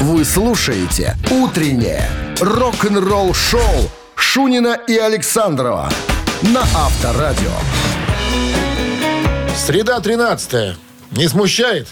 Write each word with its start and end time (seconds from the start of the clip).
Вы 0.00 0.24
слушаете 0.24 1.16
«Утреннее 1.30 2.08
рок-н-ролл-шоу» 2.40 3.90
Шунина 4.16 4.78
и 4.88 4.96
Александрова 4.96 5.90
на 6.42 6.62
Авторадио. 6.62 7.52
Среда 9.56 10.00
13 10.00 10.76
Не 11.12 11.28
смущает? 11.28 11.88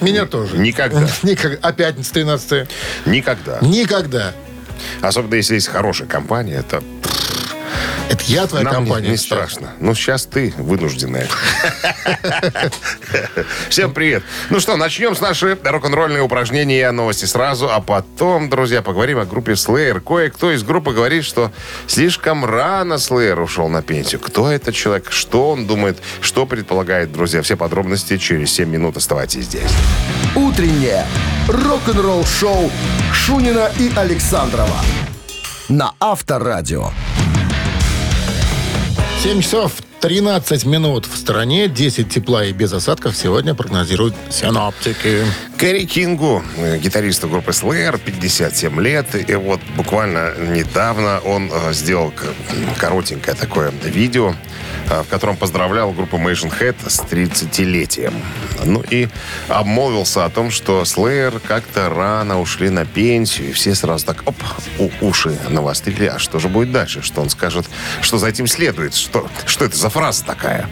Меня 0.00 0.26
тоже. 0.26 0.56
Никогда. 0.56 1.08
Никогда. 1.22 1.58
А 1.60 1.72
пятница 1.72 2.14
13 2.14 2.68
Никогда. 3.06 3.58
Никогда. 3.60 4.32
Особенно 5.02 5.34
если 5.34 5.54
есть 5.54 5.68
хорошая 5.68 6.08
компания, 6.08 6.54
это 6.54 6.82
Это 8.08 8.24
я 8.24 8.46
твоя 8.46 8.64
нам 8.64 8.84
не- 8.84 8.88
компания. 8.88 9.10
не, 9.10 9.16
сейчас. 9.16 9.26
страшно. 9.26 9.70
Ну, 9.80 9.94
сейчас 9.94 10.26
ты 10.26 10.54
вынужденная. 10.56 11.28
Всем 13.68 13.92
привет. 13.92 14.22
Ну 14.50 14.60
что, 14.60 14.76
начнем 14.76 15.14
с 15.14 15.20
нашей 15.20 15.54
рок-н-ролльные 15.62 16.22
упражнения 16.22 16.90
новости 16.90 17.24
сразу, 17.26 17.68
а 17.70 17.80
потом, 17.80 18.48
друзья, 18.48 18.82
поговорим 18.82 19.18
о 19.18 19.24
группе 19.24 19.52
Slayer. 19.52 20.00
Кое-кто 20.00 20.52
из 20.52 20.62
группы 20.62 20.92
говорит, 20.92 21.24
что 21.24 21.52
слишком 21.86 22.44
рано 22.44 22.94
Slayer 22.94 23.40
ушел 23.42 23.68
на 23.68 23.82
пенсию. 23.82 24.20
Кто 24.20 24.50
этот 24.50 24.74
человек? 24.74 25.10
Что 25.10 25.50
он 25.50 25.66
думает? 25.66 25.98
Что 26.20 26.46
предполагает, 26.46 27.12
друзья? 27.12 27.42
Все 27.42 27.56
подробности 27.56 28.16
через 28.16 28.50
7 28.52 28.68
минут. 28.68 28.96
Оставайтесь 28.96 29.44
здесь. 29.44 29.70
«Утреннее 30.34 31.04
рок-н-ролл-шоу» 31.48 32.70
Шунина 33.12 33.70
и 33.78 33.90
Александрова 33.96 34.76
на 35.68 35.92
Авторадио. 36.00 36.90
7 39.22 39.42
часов 39.42 39.72
13 40.00 40.64
минут 40.64 41.06
в 41.06 41.16
стране. 41.16 41.66
10 41.66 42.08
тепла 42.08 42.44
и 42.44 42.52
без 42.52 42.72
осадков 42.72 43.16
сегодня 43.16 43.52
прогнозируют 43.52 44.14
синоптики. 44.30 45.24
Кэрри 45.56 45.86
Кингу, 45.86 46.44
э, 46.56 46.78
гитаристу 46.78 47.28
группы 47.28 47.50
Slayer, 47.50 47.98
57 47.98 48.80
лет. 48.80 49.28
И 49.28 49.34
вот 49.34 49.60
буквально 49.76 50.34
недавно 50.38 51.18
он 51.24 51.50
э, 51.52 51.72
сделал 51.72 52.12
коротенькое 52.78 53.36
такое 53.36 53.72
видео, 53.82 54.36
в 54.88 55.04
котором 55.08 55.36
поздравлял 55.36 55.92
группу 55.92 56.16
Machine 56.16 56.52
Head 56.58 56.76
с 56.88 57.00
30-летием. 57.00 58.14
Ну 58.64 58.82
и 58.88 59.08
обмолвился 59.48 60.24
о 60.24 60.30
том, 60.30 60.50
что 60.50 60.82
Slayer 60.82 61.40
как-то 61.46 61.88
рано 61.88 62.40
ушли 62.40 62.70
на 62.70 62.84
пенсию. 62.84 63.50
И 63.50 63.52
все 63.52 63.74
сразу 63.74 64.06
так, 64.06 64.22
оп, 64.26 64.36
у- 64.78 64.90
уши 65.00 65.38
навострили. 65.48 66.06
А 66.06 66.18
что 66.18 66.38
же 66.38 66.48
будет 66.48 66.72
дальше? 66.72 67.02
Что 67.02 67.20
он 67.20 67.30
скажет? 67.30 67.66
Что 68.00 68.18
за 68.18 68.28
этим 68.28 68.46
следует? 68.46 68.94
Что, 68.94 69.28
что 69.46 69.64
это 69.64 69.76
за 69.76 69.90
фраза 69.90 70.24
такая? 70.24 70.68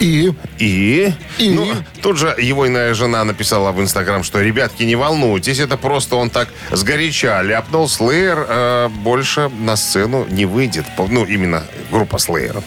И 0.00 0.32
И? 0.58 1.12
И? 1.38 1.50
Ну, 1.50 1.66
тут 2.02 2.18
же 2.18 2.34
его 2.38 2.66
иная 2.66 2.94
жена 2.94 3.24
написала 3.24 3.72
в 3.72 3.80
Инстаграм, 3.80 4.22
что, 4.22 4.40
ребятки, 4.40 4.84
не 4.84 4.96
волнуйтесь, 4.96 5.58
это 5.58 5.76
просто 5.76 6.16
он 6.16 6.30
так 6.30 6.48
сгоряча 6.70 7.40
ляпнул. 7.42 7.88
Слеер 7.88 8.46
э, 8.48 8.88
больше 8.88 9.48
на 9.48 9.76
сцену 9.76 10.26
не 10.30 10.46
выйдет. 10.46 10.84
Ну, 10.96 11.24
именно 11.24 11.64
группа 11.90 12.18
Слеера. 12.18 12.62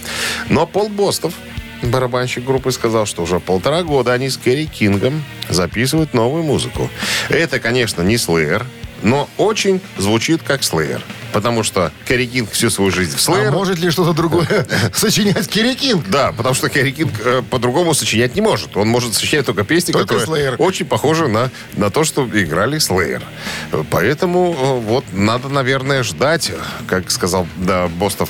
Но 0.50 0.66
Пол 0.66 0.90
Бостов, 0.90 1.34
барабанщик 1.82 2.44
группы, 2.44 2.72
сказал, 2.72 3.06
что 3.06 3.24
уже 3.24 3.40
полтора 3.40 3.84
года 3.84 4.14
они 4.14 4.30
с 4.30 4.38
Керри 4.38 4.68
Кингом 4.68 5.24
записывают 5.50 6.14
новую 6.14 6.44
музыку. 6.44 6.90
Это, 7.30 7.60
конечно, 7.60 8.02
не 8.02 8.18
Слеер, 8.18 8.66
но 9.02 9.30
очень 9.38 9.82
звучит 9.98 10.44
как 10.44 10.64
Слеер. 10.64 11.02
Потому 11.34 11.64
что 11.64 11.92
Керри 12.08 12.28
Кинг 12.28 12.52
всю 12.52 12.70
свою 12.70 12.92
жизнь 12.92 13.16
в 13.16 13.22
Слеер. 13.22 13.50
а 13.50 13.52
может 13.52 13.80
ли 13.80 13.90
что-то 13.90 14.14
другое 14.14 14.68
сочинять 14.94 15.48
Кирикин? 15.48 16.04
Да, 16.10 16.34
потому 16.34 16.54
что 16.54 16.70
Керри 16.70 16.92
Кинг 16.92 17.14
э, 17.24 17.42
по-другому 17.50 17.94
сочинять 17.94 18.36
не 18.36 18.42
может. 18.42 18.76
Он 18.76 18.88
может 18.88 19.14
сочинять 19.14 19.46
только 19.46 19.64
песни, 19.64 19.94
Только 19.94 20.16
которые 20.18 20.52
Slayer. 20.52 20.56
очень 20.58 20.86
похожи 20.86 21.28
на, 21.28 21.50
на 21.74 21.90
то, 21.90 22.04
что 22.04 22.28
играли. 22.28 22.80
Э, 22.92 23.84
Поэтому 23.90 24.54
э, 24.54 24.80
вот 24.86 25.06
надо, 25.14 25.50
наверное, 25.50 26.04
ждать, 26.04 26.52
как 26.88 27.10
сказал 27.12 27.48
да, 27.58 27.88
Бостов, 27.88 28.30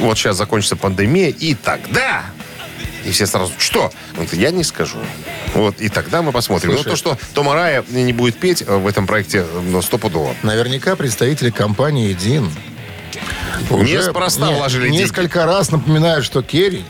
вот 0.00 0.18
сейчас 0.18 0.36
закончится 0.36 0.76
пандемия, 0.76 1.28
и 1.30 1.54
тогда... 1.54 2.24
И 3.04 3.10
все 3.12 3.26
сразу, 3.26 3.52
что? 3.58 3.84
Он 4.12 4.24
говорит, 4.26 4.34
я 4.34 4.50
не 4.50 4.64
скажу. 4.64 4.98
Вот, 5.54 5.80
и 5.80 5.88
тогда 5.88 6.22
мы 6.22 6.32
посмотрим. 6.32 6.72
Слушай. 6.72 6.84
Но 6.86 6.90
то, 6.90 6.96
что 6.96 7.18
Тома 7.34 7.54
Рая 7.54 7.84
не 7.88 8.12
будет 8.12 8.36
петь 8.38 8.62
э, 8.66 8.76
в 8.76 8.86
этом 8.86 9.06
проекте, 9.06 9.44
ну, 9.64 9.80
стопудово. 9.82 10.34
Наверняка 10.42 10.96
представители 10.96 11.50
компании 11.50 12.12
«Дин» 12.12 12.50
Неспроста 13.70 14.48
не- 14.48 14.54
вложили 14.56 14.84
деньги. 14.84 14.98
несколько 14.98 15.44
раз 15.46 15.70
напоминают, 15.70 16.24
что 16.24 16.42
Керри, 16.42 16.84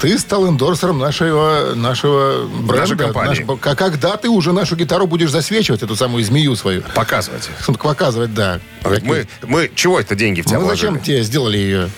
ты 0.00 0.18
стал 0.18 0.48
эндорсером 0.48 0.98
нашего, 0.98 1.74
нашего 1.74 2.46
бренда. 2.46 2.96
компании. 2.96 3.44
Наш- 3.44 3.76
когда 3.76 4.16
ты 4.16 4.28
уже 4.28 4.52
нашу 4.52 4.76
гитару 4.76 5.06
будешь 5.06 5.30
засвечивать, 5.30 5.82
эту 5.82 5.96
самую 5.96 6.24
змею 6.24 6.56
свою? 6.56 6.82
Показывайте. 6.94 7.50
Показывать, 7.80 8.34
да. 8.34 8.60
Мы, 9.02 9.26
мы 9.46 9.70
чего 9.74 9.98
это 10.00 10.14
деньги 10.14 10.40
в 10.40 10.46
тебя 10.46 10.60
Мы 10.60 10.66
зачем 10.68 10.94
вложили? 10.94 11.04
тебе 11.04 11.22
сделали 11.24 11.58
ее? 11.58 11.90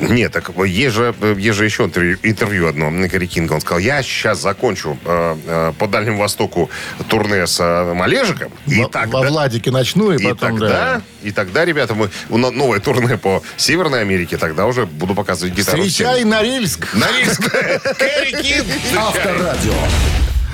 Нет, 0.00 0.32
так 0.32 0.50
есть 0.66 0.94
же, 0.94 1.14
есть 1.36 1.56
же 1.56 1.64
еще 1.64 1.84
интервью, 1.84 2.18
интервью 2.22 2.68
одно 2.68 2.90
на 2.90 3.08
Гарри 3.08 3.26
Кинга. 3.26 3.54
Он 3.54 3.60
сказал, 3.60 3.78
я 3.78 4.02
сейчас 4.02 4.40
закончу 4.40 4.98
э, 5.04 5.36
э, 5.46 5.72
по 5.78 5.86
Дальнему 5.86 6.18
Востоку 6.18 6.70
турне 7.08 7.46
с 7.46 7.60
э, 7.60 7.94
Малежиком. 7.94 8.52
И 8.66 8.80
Во, 8.80 8.88
тогда, 8.88 9.18
во 9.18 9.28
Владике 9.28 9.70
начну, 9.70 10.12
и, 10.12 10.22
и, 10.22 10.24
потом, 10.24 10.58
тогда, 10.58 10.68
да. 10.68 11.02
и 11.22 11.30
тогда, 11.30 11.64
ребята, 11.64 11.94
мы 11.94 12.10
новое 12.28 12.80
турне 12.80 13.18
по 13.18 13.42
Северной 13.56 14.00
Америке. 14.00 14.36
Тогда 14.36 14.66
уже 14.66 14.86
буду 14.86 15.14
показывать 15.14 15.54
гитару. 15.54 15.82
Встречай. 15.82 16.24
Норильск. 16.24 16.94
Норильск. 16.94 17.50
Кэрри 17.50 18.30
Кинг. 18.42 18.66
Авторадио. 18.96 19.74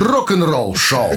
Рок-н-ролл-шоу. 0.00 1.16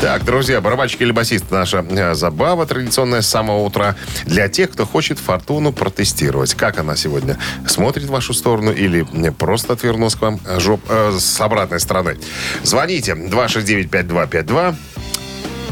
Так, 0.00 0.24
друзья, 0.24 0.62
барабанщик 0.62 1.02
или 1.02 1.12
басист 1.12 1.50
наша 1.50 1.84
э, 1.88 2.14
забава 2.14 2.64
традиционная 2.64 3.20
с 3.20 3.26
самого 3.26 3.58
утра 3.64 3.96
для 4.24 4.48
тех, 4.48 4.70
кто 4.70 4.86
хочет 4.86 5.18
фортуну 5.18 5.72
протестировать. 5.72 6.54
Как 6.54 6.78
она 6.78 6.96
сегодня 6.96 7.38
смотрит 7.66 8.04
в 8.04 8.10
вашу 8.10 8.32
сторону 8.32 8.72
или 8.72 9.02
просто 9.32 9.74
отвернулась 9.74 10.14
к 10.14 10.22
вам 10.22 10.40
э, 10.46 10.58
жоп, 10.58 10.80
э, 10.88 11.16
с 11.18 11.38
обратной 11.42 11.80
стороны. 11.80 12.16
Звоните 12.62 13.12
269-5252. 13.12 14.74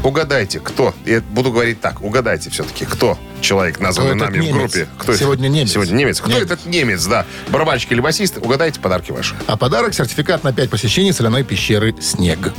Угадайте, 0.04 0.60
кто. 0.60 0.94
Я 1.06 1.22
буду 1.22 1.50
говорить 1.50 1.80
так, 1.80 2.02
угадайте 2.02 2.50
все-таки, 2.50 2.84
кто 2.84 3.18
человек, 3.40 3.80
названный 3.80 4.14
Кто 4.14 4.24
нами 4.26 4.38
в 4.38 4.42
немец? 4.42 4.54
группе. 4.54 4.86
Кто 4.98 5.12
это? 5.12 5.20
Сегодня 5.22 5.48
немец. 5.48 5.72
Сегодня 5.72 5.94
немец. 5.94 6.20
Кто 6.20 6.30
Немец. 6.30 6.42
этот 6.44 6.66
немец, 6.66 7.04
да. 7.06 7.24
Барабанщик 7.48 7.92
или 7.92 8.00
басист, 8.00 8.36
угадайте 8.36 8.78
подарки 8.78 9.10
ваши. 9.10 9.34
А 9.46 9.56
подарок– 9.56 9.94
сертификат 9.94 10.44
на 10.44 10.52
5 10.52 10.68
посещений 10.68 11.14
соляной 11.14 11.44
пещеры 11.44 11.94
«Снег». 12.00 12.52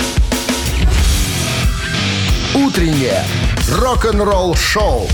«Утреннее 2.79 3.25
рок-н-ролл-шоу» 3.73 5.05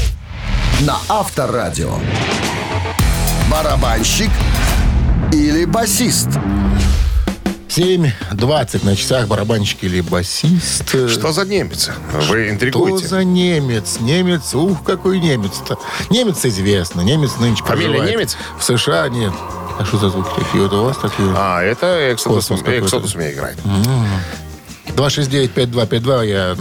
на 0.81 0.99
Авторадио. 1.09 1.95
Барабанщик 3.49 4.29
или 5.33 5.65
басист? 5.65 6.27
7.20 7.69 8.85
на 8.85 8.95
часах 8.95 9.27
барабанщик 9.27 9.83
или 9.83 10.01
басист. 10.01 10.87
Что 11.09 11.31
за 11.31 11.43
немец? 11.43 11.89
Вы 12.13 12.21
Что 12.21 12.49
интригуете. 12.51 13.07
за 13.07 13.23
немец? 13.23 13.97
Немец, 13.99 14.53
ух, 14.53 14.83
какой 14.83 15.19
немец-то. 15.19 15.79
Немец 16.11 16.45
известно, 16.45 17.01
немец 17.01 17.31
нынче 17.39 17.63
Фамилия 17.63 18.01
немец? 18.01 18.37
В 18.59 18.63
США 18.63 19.09
нет. 19.09 19.33
А 19.79 19.85
что 19.85 19.97
за 19.97 20.09
звуки 20.11 20.29
такие 20.37 20.61
вот 20.61 20.73
у 20.73 20.83
вас 20.83 20.97
такие? 20.97 21.33
А, 21.35 21.63
это 21.63 22.13
Эксодус. 22.13 22.51
Эксодус 22.51 23.15
мне 23.15 23.31
играет. 23.31 23.57
269-5252, 24.95 26.25
я 26.27 26.55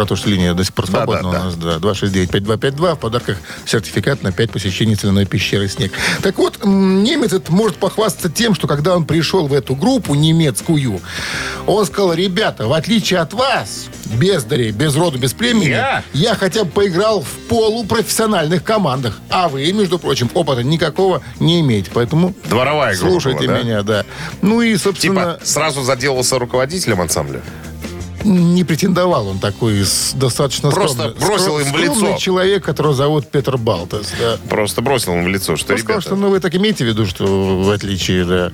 про 0.00 0.06
то, 0.06 0.16
что 0.16 0.30
линия 0.30 0.54
до 0.54 0.64
сих 0.64 0.72
пор 0.72 0.86
Да, 0.86 0.92
свободна 0.92 1.30
да, 1.30 1.40
у 1.40 1.44
нас, 1.44 1.54
да. 1.56 1.76
269-5252, 1.76 2.94
в 2.94 2.98
подарках 2.98 3.36
сертификат 3.66 4.22
на 4.22 4.32
5 4.32 4.50
посещений 4.50 4.96
соляной 4.96 5.26
пещеры 5.26 5.68
«Снег». 5.68 5.92
Так 6.22 6.38
вот, 6.38 6.64
немец 6.64 7.34
этот 7.34 7.50
может 7.50 7.76
похвастаться 7.76 8.30
тем, 8.30 8.54
что 8.54 8.66
когда 8.66 8.96
он 8.96 9.04
пришел 9.04 9.46
в 9.46 9.52
эту 9.52 9.74
группу 9.74 10.14
немецкую, 10.14 11.02
он 11.66 11.84
сказал, 11.84 12.14
ребята, 12.14 12.66
в 12.66 12.72
отличие 12.72 13.20
от 13.20 13.34
вас, 13.34 13.88
бездарей, 14.06 14.70
без 14.70 14.96
роду, 14.96 15.18
без 15.18 15.34
племени, 15.34 15.68
Я? 15.72 16.02
я 16.14 16.34
хотя 16.34 16.64
бы 16.64 16.70
поиграл 16.70 17.20
в 17.20 17.48
полупрофессиональных 17.50 18.64
командах, 18.64 19.20
а 19.28 19.50
вы, 19.50 19.70
между 19.72 19.98
прочим, 19.98 20.30
опыта 20.32 20.62
никакого 20.62 21.20
не 21.40 21.60
имеете, 21.60 21.90
поэтому 21.92 22.34
Дворовая 22.48 22.96
группа 22.96 23.10
слушайте 23.10 23.46
была, 23.46 23.58
да? 23.58 23.62
меня, 23.62 23.82
да. 23.82 24.04
Ну 24.40 24.62
и, 24.62 24.74
собственно... 24.78 25.34
Типа 25.34 25.40
сразу 25.44 25.82
заделался 25.82 26.38
руководителем 26.38 27.02
ансамбля? 27.02 27.42
Не 28.24 28.64
претендовал 28.64 29.28
он 29.28 29.38
такой 29.38 29.82
достаточно 30.14 30.70
Просто 30.70 31.10
скромный, 31.10 31.26
бросил 31.26 31.58
скром- 31.58 31.62
им 31.66 31.72
в 31.72 31.78
лицо. 31.78 31.94
скромный 31.94 32.18
человек, 32.18 32.64
которого 32.64 32.94
зовут 32.94 33.26
Петр 33.28 33.56
Балтас. 33.56 34.12
Да. 34.18 34.36
Просто 34.48 34.82
бросил 34.82 35.14
ему 35.14 35.24
в 35.24 35.28
лицо, 35.28 35.56
что, 35.56 35.72
Он 35.72 35.78
сказал, 35.78 35.96
ребята... 36.00 36.08
что 36.08 36.16
ну, 36.16 36.28
вы 36.28 36.40
так 36.40 36.54
имеете 36.54 36.84
в 36.84 36.88
виду, 36.88 37.06
что 37.06 37.62
в 37.62 37.70
отличие, 37.70 38.24
да. 38.24 38.52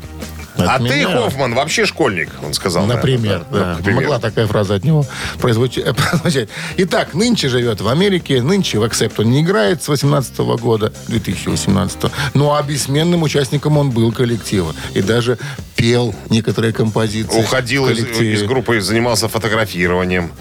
От 0.59 0.69
а 0.69 0.79
ты, 0.79 0.85
меня? 0.85 1.09
Хоффман, 1.09 1.55
вообще 1.55 1.87
школьник, 1.87 2.31
он 2.45 2.55
сказал. 2.55 2.87
Например, 2.87 3.45
наверное, 3.51 3.75
да. 3.75 3.77
Например. 3.79 4.01
Могла 4.03 4.19
такая 4.19 4.47
фраза 4.47 4.75
от 4.77 4.85
него 4.85 5.05
произвучи- 5.39 5.83
прозвучать. 6.11 6.49
Итак, 6.79 7.15
нынче 7.15 7.49
живет 7.49 7.81
в 7.81 7.89
Америке, 7.89 8.43
нынче 8.43 8.79
в 8.79 8.85
Accept 8.85 9.15
он 9.19 9.31
не 9.31 9.43
играет 9.43 9.83
с 9.83 9.89
18 9.89 10.37
года, 10.39 10.93
2018 11.09 12.11
Ну, 12.35 12.55
а 12.55 12.63
бессменным 12.63 13.23
участником 13.23 13.77
он 13.77 13.91
был 13.91 14.13
коллектива. 14.13 14.75
И 14.95 15.03
даже 15.03 15.39
пел 15.77 16.15
некоторые 16.31 16.73
композиции. 16.73 17.39
Уходил 17.39 17.89
из, 17.89 17.99
из 18.19 18.43
группы, 18.45 18.81
занимался 18.81 19.29
фотографированием, 19.29 20.33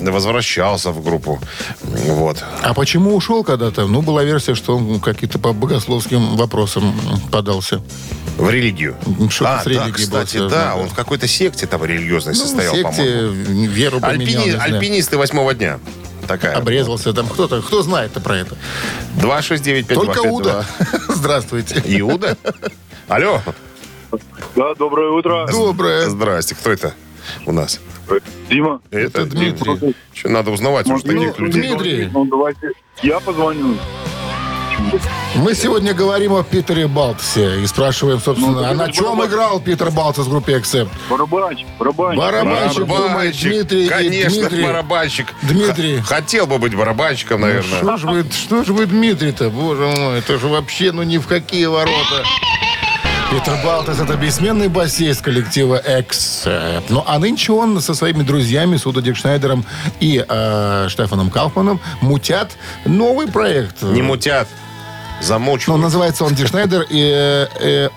возвращался 0.00 0.92
в 0.92 1.02
группу. 1.02 1.40
Вот. 1.82 2.42
А 2.62 2.74
почему 2.74 3.14
ушел 3.14 3.44
когда-то? 3.44 3.86
Ну, 3.86 4.02
была 4.02 4.24
версия, 4.24 4.54
что 4.54 4.76
он 4.76 5.00
какие-то 5.00 5.38
по 5.38 5.52
богословским 5.52 6.36
вопросам 6.36 6.94
подался. 7.30 7.82
В 8.38 8.50
религию. 8.50 8.96
Что-то 9.30 9.60
а, 9.60 9.63
с 9.64 9.76
да, 9.76 9.84
религией 9.84 10.04
кстати, 10.06 10.30
связано, 10.30 10.50
да, 10.50 10.64
да. 10.66 10.76
он 10.76 10.88
в 10.88 10.94
какой-то 10.94 11.26
секте 11.26 11.66
там 11.66 11.84
религиозной 11.84 12.34
Ну, 12.34 12.40
состоял, 12.40 12.74
в 12.74 12.82
по-моему. 12.82 13.34
секте 13.34 13.66
веру 13.66 14.00
поменял, 14.00 14.42
Альпини-. 14.44 14.58
Альпинисты 14.58 15.16
восьмого 15.18 15.54
дня. 15.54 15.78
Такая. 16.26 16.56
Обрезался 16.56 17.12
там 17.12 17.26
кто-то. 17.28 17.60
Кто 17.60 17.82
знает-то 17.82 18.20
про 18.20 18.38
это? 18.38 18.56
269 19.16 19.88
Только 19.88 20.20
Уда. 20.20 20.64
Здравствуйте. 21.08 21.82
Иуда? 21.84 22.36
Алло. 23.08 23.40
Да, 24.56 24.74
доброе 24.74 25.10
утро. 25.10 25.46
Доброе. 25.50 26.08
Здрасте. 26.08 26.54
Кто 26.54 26.70
это 26.72 26.94
у 27.46 27.52
нас? 27.52 27.80
Дима. 28.48 28.80
Это 28.90 29.24
Дмитрий. 29.26 29.94
Что, 30.12 30.28
надо 30.28 30.50
узнавать 30.50 30.86
уже 30.86 31.06
Ну, 31.06 31.20
таких 31.24 31.38
людей. 31.40 31.62
Дмитрий. 31.62 32.10
Ну, 32.12 32.24
давайте. 32.24 32.70
Я 33.02 33.20
позвоню. 33.20 33.76
Мы 35.34 35.54
сегодня 35.54 35.94
говорим 35.94 36.32
о 36.34 36.44
Питере 36.44 36.86
Балтсе 36.86 37.60
и 37.60 37.66
спрашиваем, 37.66 38.20
собственно, 38.20 38.52
Ну, 38.60 38.64
а 38.64 38.72
на 38.74 38.92
чем 38.92 39.16
барабан. 39.16 39.28
играл 39.28 39.60
Питер 39.60 39.90
Балтс 39.90 40.18
в 40.20 40.28
группе 40.30 40.56
Accept? 40.58 40.88
Барабанщик, 41.10 41.66
барабанщик. 41.78 42.20
Барабанщик, 42.20 42.86
думает 42.86 43.36
Дмитрий. 43.40 43.86
и 43.86 43.88
Конечно, 43.88 44.30
Дмитрий. 44.30 44.62
барабанщик. 44.64 45.26
Дмитрий. 45.42 45.96
Х- 45.98 46.04
Хотел 46.14 46.46
бы 46.46 46.58
быть 46.58 46.74
барабанщиком, 46.76 47.40
наверное. 47.40 47.78
Что 47.78 47.96
же 47.96 48.06
вы, 48.06 48.24
что 48.30 48.62
ж 48.64 48.68
вы, 48.68 48.86
Дмитрий-то, 48.86 49.50
боже 49.50 49.82
мой, 49.86 50.18
это 50.20 50.38
же 50.38 50.46
вообще, 50.46 50.92
ну 50.92 51.02
ни 51.02 51.18
в 51.18 51.26
какие 51.26 51.66
ворота. 51.66 52.22
Питер 53.32 53.58
Балтес 53.64 53.98
это 53.98 54.14
бессменный 54.14 54.68
басист 54.68 55.20
коллектива 55.22 55.82
Accept. 55.84 56.84
Ну, 56.90 57.02
а 57.04 57.18
нынче 57.18 57.52
он 57.52 57.80
со 57.80 57.94
своими 57.94 58.22
друзьями, 58.22 58.76
Суда 58.76 59.00
Дикшнайдером 59.00 59.64
и 59.98 60.24
э, 60.26 60.86
Штефаном 60.88 61.30
Кауфманом, 61.30 61.80
мутят 62.00 62.52
новый 62.84 63.26
проект. 63.26 63.82
Не 63.82 64.02
мутят. 64.02 64.46
Ну, 65.20 65.22
Замучивают. 65.26 65.82
называется 65.82 66.24
он 66.24 66.34
Дикшнайдер 66.34 66.86
и 66.88 67.48
э, 67.58 67.88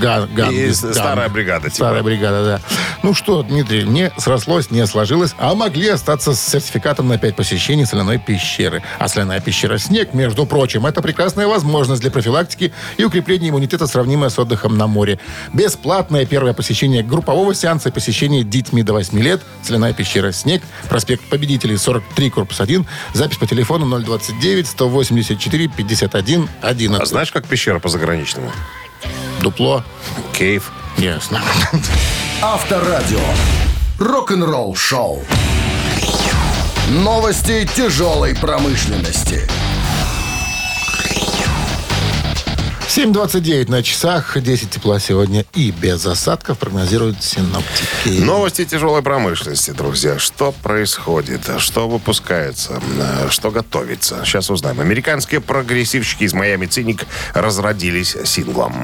Gun. 0.00 0.28
Gun- 0.34 0.52
И 0.52 0.68
Gun. 0.68 0.92
старая 0.94 1.28
бригада, 1.28 1.64
типа. 1.64 1.74
Старая 1.76 2.02
бригада, 2.02 2.44
да. 2.44 2.60
Ну 3.02 3.14
что, 3.14 3.42
Дмитрий, 3.42 3.84
не 3.84 4.10
срослось, 4.18 4.70
не 4.70 4.86
сложилось, 4.86 5.34
а 5.38 5.54
могли 5.54 5.88
остаться 5.88 6.34
с 6.34 6.40
сертификатом 6.40 7.08
на 7.08 7.18
5 7.18 7.36
посещений 7.36 7.86
соляной 7.86 8.18
пещеры. 8.18 8.82
А 8.98 9.08
соляная 9.08 9.40
пещера 9.40 9.78
«Снег», 9.78 10.14
между 10.14 10.46
прочим, 10.46 10.86
это 10.86 11.00
прекрасная 11.02 11.46
возможность 11.46 12.00
для 12.02 12.10
профилактики 12.10 12.72
и 12.96 13.04
укрепления 13.04 13.50
иммунитета, 13.50 13.86
сравнимая 13.86 14.30
с 14.30 14.38
отдыхом 14.38 14.76
на 14.76 14.86
море. 14.86 15.18
Бесплатное 15.52 16.26
первое 16.26 16.52
посещение 16.52 17.02
группового 17.02 17.54
сеанса 17.54 17.88
и 17.88 17.92
посещение 17.92 18.42
детьми 18.44 18.82
до 18.82 18.92
8 18.94 19.18
лет. 19.20 19.42
Соляная 19.62 19.92
пещера 19.92 20.32
«Снег», 20.32 20.62
проспект 20.88 21.22
Победителей, 21.28 21.76
43, 21.76 22.30
корпус 22.30 22.60
1. 22.60 22.86
Запись 23.12 23.36
по 23.38 23.46
телефону 23.46 23.98
029 24.00 24.66
184 24.66 25.68
51 25.68 26.48
А 26.62 26.68
11. 26.68 27.06
знаешь, 27.08 27.30
как 27.32 27.46
пещера 27.46 27.78
по 27.78 27.88
заграничному? 27.88 28.50
Дупло. 29.40 29.84
Кейв. 30.32 30.70
Ясно. 30.98 31.40
Авторадио. 32.42 33.20
Рок-н-ролл 33.98 34.74
шоу. 34.74 35.24
Новости 36.88 37.68
тяжелой 37.76 38.34
промышленности. 38.34 39.48
7.29 42.98 43.70
на 43.70 43.84
часах, 43.84 44.36
10 44.42 44.70
тепла 44.70 44.98
сегодня 44.98 45.44
и 45.54 45.70
без 45.70 46.04
осадков 46.04 46.58
прогнозируют 46.58 47.22
синоптики. 47.22 48.08
Новости 48.08 48.64
тяжелой 48.64 49.02
промышленности, 49.02 49.70
друзья. 49.70 50.18
Что 50.18 50.50
происходит? 50.50 51.42
Что 51.58 51.88
выпускается? 51.88 52.82
Э, 52.98 53.28
Что 53.30 53.52
готовится? 53.52 54.24
Сейчас 54.24 54.50
узнаем. 54.50 54.80
Американские 54.80 55.40
прогрессивщики 55.40 56.24
из 56.24 56.32
Майами 56.32 56.66
Циник 56.66 57.06
разродились 57.34 58.16
синглом. 58.24 58.74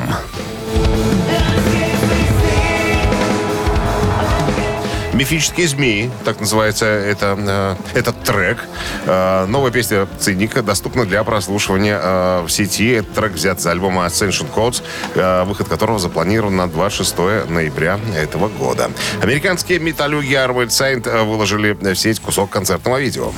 Мифические 5.14 5.69
змеи, 5.69 6.11
так 6.25 6.40
называется 6.40 6.87
это, 6.87 7.37
э, 7.38 7.99
этот 7.99 8.20
трек. 8.25 8.64
Э, 9.06 9.46
новая 9.46 9.70
песня 9.70 10.08
Циника 10.19 10.61
доступна 10.61 11.06
для 11.06 11.22
прослушивания 11.22 12.00
э, 12.02 12.43
в 12.43 12.49
сети. 12.50 12.90
Этот 12.90 13.12
трек 13.14 13.32
взят 13.32 13.61
с 13.61 13.66
альбома 13.66 14.06
Ascension 14.06 14.52
Codes, 14.52 14.82
э, 15.14 15.44
выход 15.44 15.69
которого 15.69 16.00
запланирован 16.00 16.56
на 16.56 16.66
26 16.66 17.16
ноября 17.49 18.00
этого 18.16 18.49
года. 18.49 18.90
Американские 19.22 19.78
металлюги 19.78 20.34
Armored 20.34 20.69
Saint 20.69 21.25
выложили 21.25 21.72
в 21.72 21.94
сеть 21.94 22.19
кусок 22.19 22.50
концертного 22.50 23.00
видео. 23.00 23.32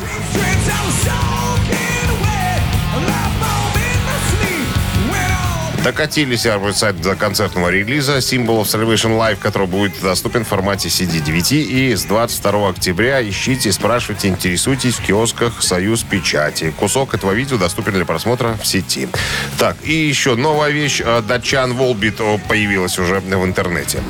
Докатились 5.86 6.44
Saint 6.44 7.00
до 7.00 7.14
концертного 7.14 7.68
релиза 7.68 8.16
Symbol 8.16 8.60
of 8.60 8.64
Salvation 8.64 9.16
Live, 9.16 9.36
который 9.36 9.68
будет 9.68 9.92
доступен 10.02 10.44
в 10.44 10.48
формате 10.48 10.88
CD-DVD. 10.88 11.62
И 11.62 11.94
с 11.94 12.02
22 12.06 12.70
октября 12.70 13.22
ищите, 13.22 13.70
спрашивайте, 13.70 14.26
интересуйтесь 14.26 14.96
в 14.96 15.06
киосках 15.06 15.62
«Союз 15.62 16.02
Печати». 16.02 16.74
Кусок 16.76 17.14
этого 17.14 17.30
видео 17.30 17.56
доступен 17.56 17.92
для 17.92 18.04
просмотра 18.04 18.58
в 18.60 18.66
сети. 18.66 19.08
Так, 19.60 19.76
и 19.84 19.92
еще 19.92 20.34
новая 20.34 20.70
вещь. 20.70 21.00
э, 21.04 21.22
Датчан 21.22 21.74
Волбит 21.74 22.20
о, 22.20 22.38
появилась 22.48 22.98
уже 22.98 23.20
в 23.20 23.44
интернете. 23.44 24.02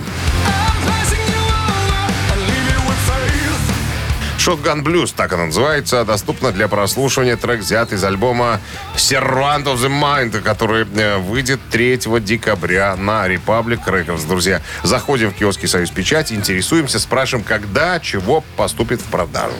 Shotgun 4.46 4.84
Blues, 4.84 5.12
так 5.14 5.32
она 5.32 5.46
называется, 5.46 6.04
доступна 6.04 6.52
для 6.52 6.68
прослушивания. 6.68 7.36
Трек 7.36 7.60
взят 7.60 7.92
из 7.92 8.04
альбома 8.04 8.60
Servant 8.94 9.64
of 9.64 9.78
the 9.78 9.90
Mind, 9.90 10.40
который 10.40 10.86
э, 10.94 11.18
выйдет 11.18 11.58
3 11.72 11.98
декабря 12.20 12.94
на 12.94 13.26
Republic 13.26 13.80
Records. 13.84 14.24
Друзья, 14.28 14.62
заходим 14.84 15.32
в 15.32 15.34
киоски 15.34 15.66
«Союз 15.66 15.90
Печать», 15.90 16.30
интересуемся, 16.30 17.00
спрашиваем, 17.00 17.44
когда, 17.44 17.98
чего 17.98 18.44
поступит 18.56 19.00
в 19.00 19.06
продажу. 19.06 19.56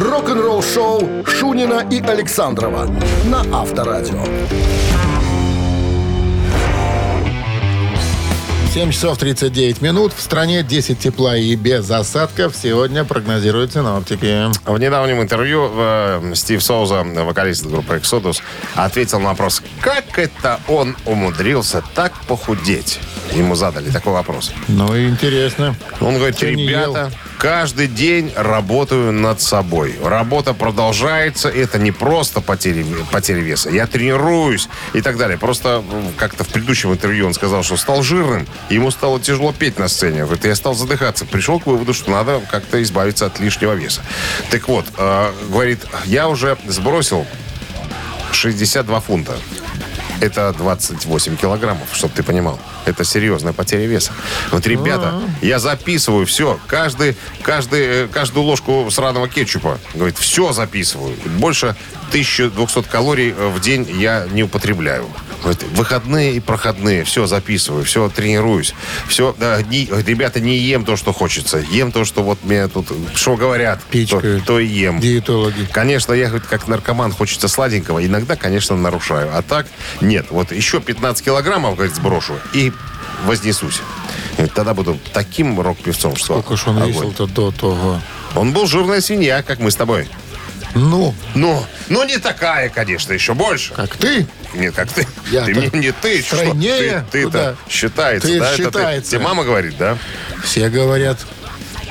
Рок-н-ролл 0.00 0.62
шоу 0.62 1.22
Шунина 1.26 1.86
и 1.90 2.00
Александрова 2.00 2.86
на 3.26 3.40
Авторадио. 3.60 4.24
7 8.72 8.92
часов 8.92 9.18
39 9.18 9.82
минут. 9.82 10.12
В 10.12 10.20
стране 10.20 10.62
10 10.62 10.96
тепла 10.96 11.36
и 11.36 11.56
без 11.56 11.90
осадков. 11.90 12.54
Сегодня 12.54 13.04
прогнозируют 13.04 13.72
синоптики. 13.72 14.46
В 14.64 14.78
недавнем 14.78 15.20
интервью 15.20 15.68
э, 15.74 16.32
Стив 16.36 16.62
Соуза, 16.62 17.02
вокалист 17.02 17.66
группы 17.66 17.96
Exodus, 17.96 18.40
ответил 18.76 19.18
на 19.18 19.30
вопрос, 19.30 19.60
как 19.80 20.16
это 20.20 20.60
он 20.68 20.96
умудрился 21.04 21.82
так 21.96 22.12
похудеть. 22.28 23.00
Ему 23.32 23.56
задали 23.56 23.90
такой 23.90 24.12
вопрос. 24.12 24.52
Ну, 24.68 24.96
интересно. 24.96 25.74
Он 26.00 26.14
говорит, 26.14 26.40
не 26.40 26.68
ребята, 26.68 27.10
каждый 27.40 27.86
день 27.86 28.30
работаю 28.36 29.12
над 29.12 29.40
собой. 29.40 29.98
Работа 30.04 30.52
продолжается. 30.52 31.48
Это 31.48 31.78
не 31.78 31.90
просто 31.90 32.42
потеря, 32.42 32.84
потеря 33.10 33.40
веса. 33.40 33.70
Я 33.70 33.86
тренируюсь 33.86 34.68
и 34.92 35.00
так 35.00 35.16
далее. 35.16 35.38
Просто 35.38 35.82
как-то 36.18 36.44
в 36.44 36.48
предыдущем 36.48 36.92
интервью 36.92 37.26
он 37.26 37.32
сказал, 37.32 37.62
что 37.62 37.78
стал 37.78 38.02
жирным. 38.02 38.46
Ему 38.68 38.90
стало 38.90 39.18
тяжело 39.18 39.54
петь 39.54 39.78
на 39.78 39.88
сцене. 39.88 40.24
Говорит, 40.24 40.44
я 40.44 40.54
стал 40.54 40.74
задыхаться. 40.74 41.24
Пришел 41.24 41.58
к 41.58 41.66
выводу, 41.66 41.94
что 41.94 42.10
надо 42.10 42.42
как-то 42.50 42.82
избавиться 42.82 43.24
от 43.24 43.40
лишнего 43.40 43.72
веса. 43.72 44.02
Так 44.50 44.68
вот, 44.68 44.84
э, 44.98 45.32
говорит, 45.48 45.80
я 46.04 46.28
уже 46.28 46.58
сбросил 46.66 47.26
62 48.32 49.00
фунта. 49.00 49.38
Это 50.20 50.52
28 50.52 51.36
килограммов, 51.36 51.88
чтобы 51.92 52.14
ты 52.14 52.22
понимал. 52.22 52.58
Это 52.84 53.04
серьезная 53.04 53.52
потеря 53.52 53.86
веса. 53.86 54.12
Вот, 54.50 54.66
ребята, 54.66 55.14
я 55.40 55.58
записываю 55.58 56.26
все. 56.26 56.58
Каждый, 56.66 57.16
каждый, 57.42 57.80
э, 57.80 58.08
каждую 58.08 58.44
ложку 58.44 58.88
сраного 58.90 59.28
кетчупа. 59.28 59.78
Говорит, 59.94 60.18
все 60.18 60.52
записываю. 60.52 61.14
Больше 61.38 61.74
1200 62.10 62.82
калорий 62.82 63.34
э, 63.36 63.48
в 63.48 63.60
день 63.60 63.88
я 63.98 64.26
не 64.30 64.42
употребляю. 64.42 65.06
Выходные 65.74 66.34
и 66.34 66.40
проходные. 66.40 67.04
Все 67.04 67.26
записываю, 67.26 67.84
все 67.84 68.08
тренируюсь. 68.08 68.74
Все, 69.08 69.34
да, 69.38 69.60
не- 69.62 69.88
ребята, 70.06 70.40
не 70.40 70.56
ем 70.58 70.84
то, 70.84 70.96
что 70.96 71.12
хочется. 71.12 71.58
Ем 71.70 71.92
то, 71.92 72.04
что 72.04 72.22
вот 72.22 72.38
мне 72.44 72.68
тут, 72.68 72.88
что 73.14 73.36
говорят, 73.36 73.80
то, 73.80 73.86
Пичкают. 73.90 74.44
то 74.44 74.58
и 74.58 74.66
ем. 74.66 75.00
Диетологи. 75.00 75.66
Конечно, 75.72 76.12
я 76.12 76.30
как 76.30 76.68
наркоман 76.68 77.12
хочется 77.12 77.48
сладенького. 77.48 78.04
Иногда, 78.04 78.36
конечно, 78.36 78.76
нарушаю. 78.76 79.30
А 79.36 79.42
так, 79.42 79.66
нет. 80.00 80.26
Вот 80.30 80.52
еще 80.52 80.80
15 80.80 81.24
килограммов, 81.24 81.74
говорит, 81.76 81.94
сброшу 81.94 82.34
и 82.52 82.72
вознесусь. 83.24 83.80
Тогда 84.54 84.74
буду 84.74 84.98
таким 85.12 85.60
рок-певцом, 85.60 86.16
что 86.16 86.40
Сколько 86.40 86.56
ж 86.56 86.66
он 86.68 86.84
весил-то 86.86 87.26
до 87.26 87.50
того? 87.50 88.00
Он 88.34 88.52
был 88.52 88.66
жирная 88.66 89.00
свинья, 89.00 89.42
как 89.42 89.58
мы 89.58 89.70
с 89.70 89.76
тобой. 89.76 90.08
Ну, 90.74 91.14
Ну, 91.34 91.64
ну 91.88 92.04
не 92.04 92.18
такая, 92.18 92.68
конечно, 92.68 93.12
еще 93.12 93.34
больше. 93.34 93.74
как 93.74 93.96
ты? 93.96 94.26
Нет, 94.54 94.74
как 94.74 94.90
ты. 94.92 95.06
Я-то 95.30 95.46
ты 95.46 95.54
мне 95.54 95.70
не 95.72 95.92
ты. 95.92 96.22
что? 96.22 96.36
стройнее. 96.36 97.04
Ты, 97.10 97.24
Куда? 97.24 97.52
то 97.52 97.56
считается, 97.68 98.28
Ты 98.28 98.38
да? 98.38 98.52
Это 98.52 98.56
считается. 98.64 99.10
тебе 99.12 99.20
мама 99.20 99.44
говорит, 99.44 99.76
да? 99.78 99.98
Все 100.44 100.68
говорят. 100.68 101.18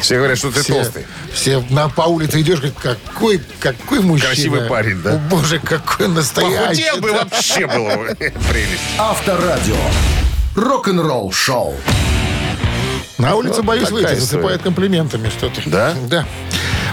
Все 0.02 0.16
говорят, 0.16 0.38
что 0.38 0.50
ты 0.52 0.62
Все, 0.64 0.74
толстый. 0.76 1.06
все 1.34 1.62
на, 1.70 1.90
по 1.90 2.04
улице 2.04 2.40
идешь, 2.40 2.60
говорят, 2.60 2.78
какой, 2.82 3.42
какой 3.60 4.00
мужчина. 4.00 4.30
Красивый 4.34 4.62
парень, 4.62 5.02
да? 5.02 5.16
О, 5.16 5.18
боже, 5.18 5.60
какой 5.60 6.08
настоящий. 6.08 6.86
Похудел 6.86 6.98
бы, 7.02 7.12
вообще 7.12 7.68
было 7.68 7.96
бы 7.98 8.16
прелесть. 8.50 8.82
Авторадио. 8.98 9.76
Рок-н-ролл 10.56 11.34
шоу. 11.34 11.76
На 13.18 13.36
улице, 13.36 13.62
боюсь, 13.62 13.92
выйти, 13.92 14.16
засыпает 14.16 14.62
комплиментами 14.62 15.30
что-то. 15.30 15.62
Да? 15.66 15.94
Да. 16.08 16.26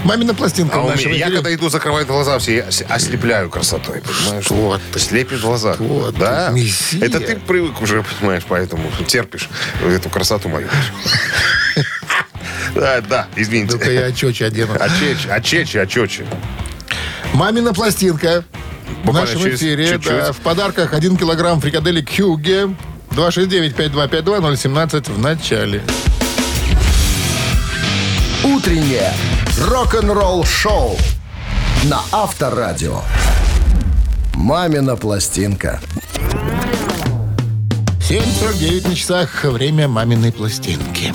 Мамина 0.03 0.33
пластинка 0.33 0.77
А 0.77 0.81
в 0.81 0.85
у 0.85 0.89
нашем 0.89 1.11
меня, 1.11 1.27
я 1.27 1.31
когда 1.33 1.53
иду, 1.53 1.69
закрывают 1.69 2.07
глаза, 2.07 2.37
все 2.39 2.57
я 2.57 2.65
ослепляю 2.89 3.49
красотой, 3.49 4.01
понимаешь? 4.01 4.45
Что 4.45 4.79
ты? 4.93 4.99
Слепишь 4.99 5.41
глаза. 5.41 5.75
Что 5.75 6.11
ты, 6.11 6.19
да? 6.19 6.49
мессия? 6.49 7.05
Это 7.05 7.19
ты 7.19 7.35
привык 7.35 7.81
уже, 7.81 8.03
понимаешь, 8.19 8.43
поэтому 8.47 8.89
терпишь 9.07 9.49
эту 9.83 10.09
красоту 10.09 10.49
мою. 10.49 10.67
Да, 12.75 13.01
да, 13.01 13.27
извините. 13.35 13.79
я 13.93 14.11
чечи 14.11 14.43
одену. 14.43 14.73
Очечи, 14.79 15.27
очечи, 15.27 15.77
очечи. 15.77 16.25
Мамина 17.33 17.73
пластинка 17.73 18.43
в 19.01 19.05
Буквально 19.05 19.21
нашем 19.21 19.41
через 19.41 19.59
эфире. 19.59 19.87
чуть-чуть. 19.89 20.11
Да, 20.11 20.31
в 20.31 20.37
подарках 20.37 20.93
1 20.93 21.17
килограмм 21.17 21.59
фрикаделек 21.59 22.09
Хьюге. 22.09 22.69
269-5252-017 23.11 25.11
в 25.11 25.19
начале. 25.19 25.81
Утреннее 28.43 29.11
рок-н-ролл 29.59 30.45
шоу 30.45 30.95
на 31.85 32.01
Авторадио. 32.11 33.01
Мамина 34.35 34.95
пластинка. 34.95 35.79
7.49 38.09 38.87
на 38.89 38.95
часах. 38.95 39.43
Время 39.43 39.87
маминой 39.87 40.31
пластинки. 40.31 41.13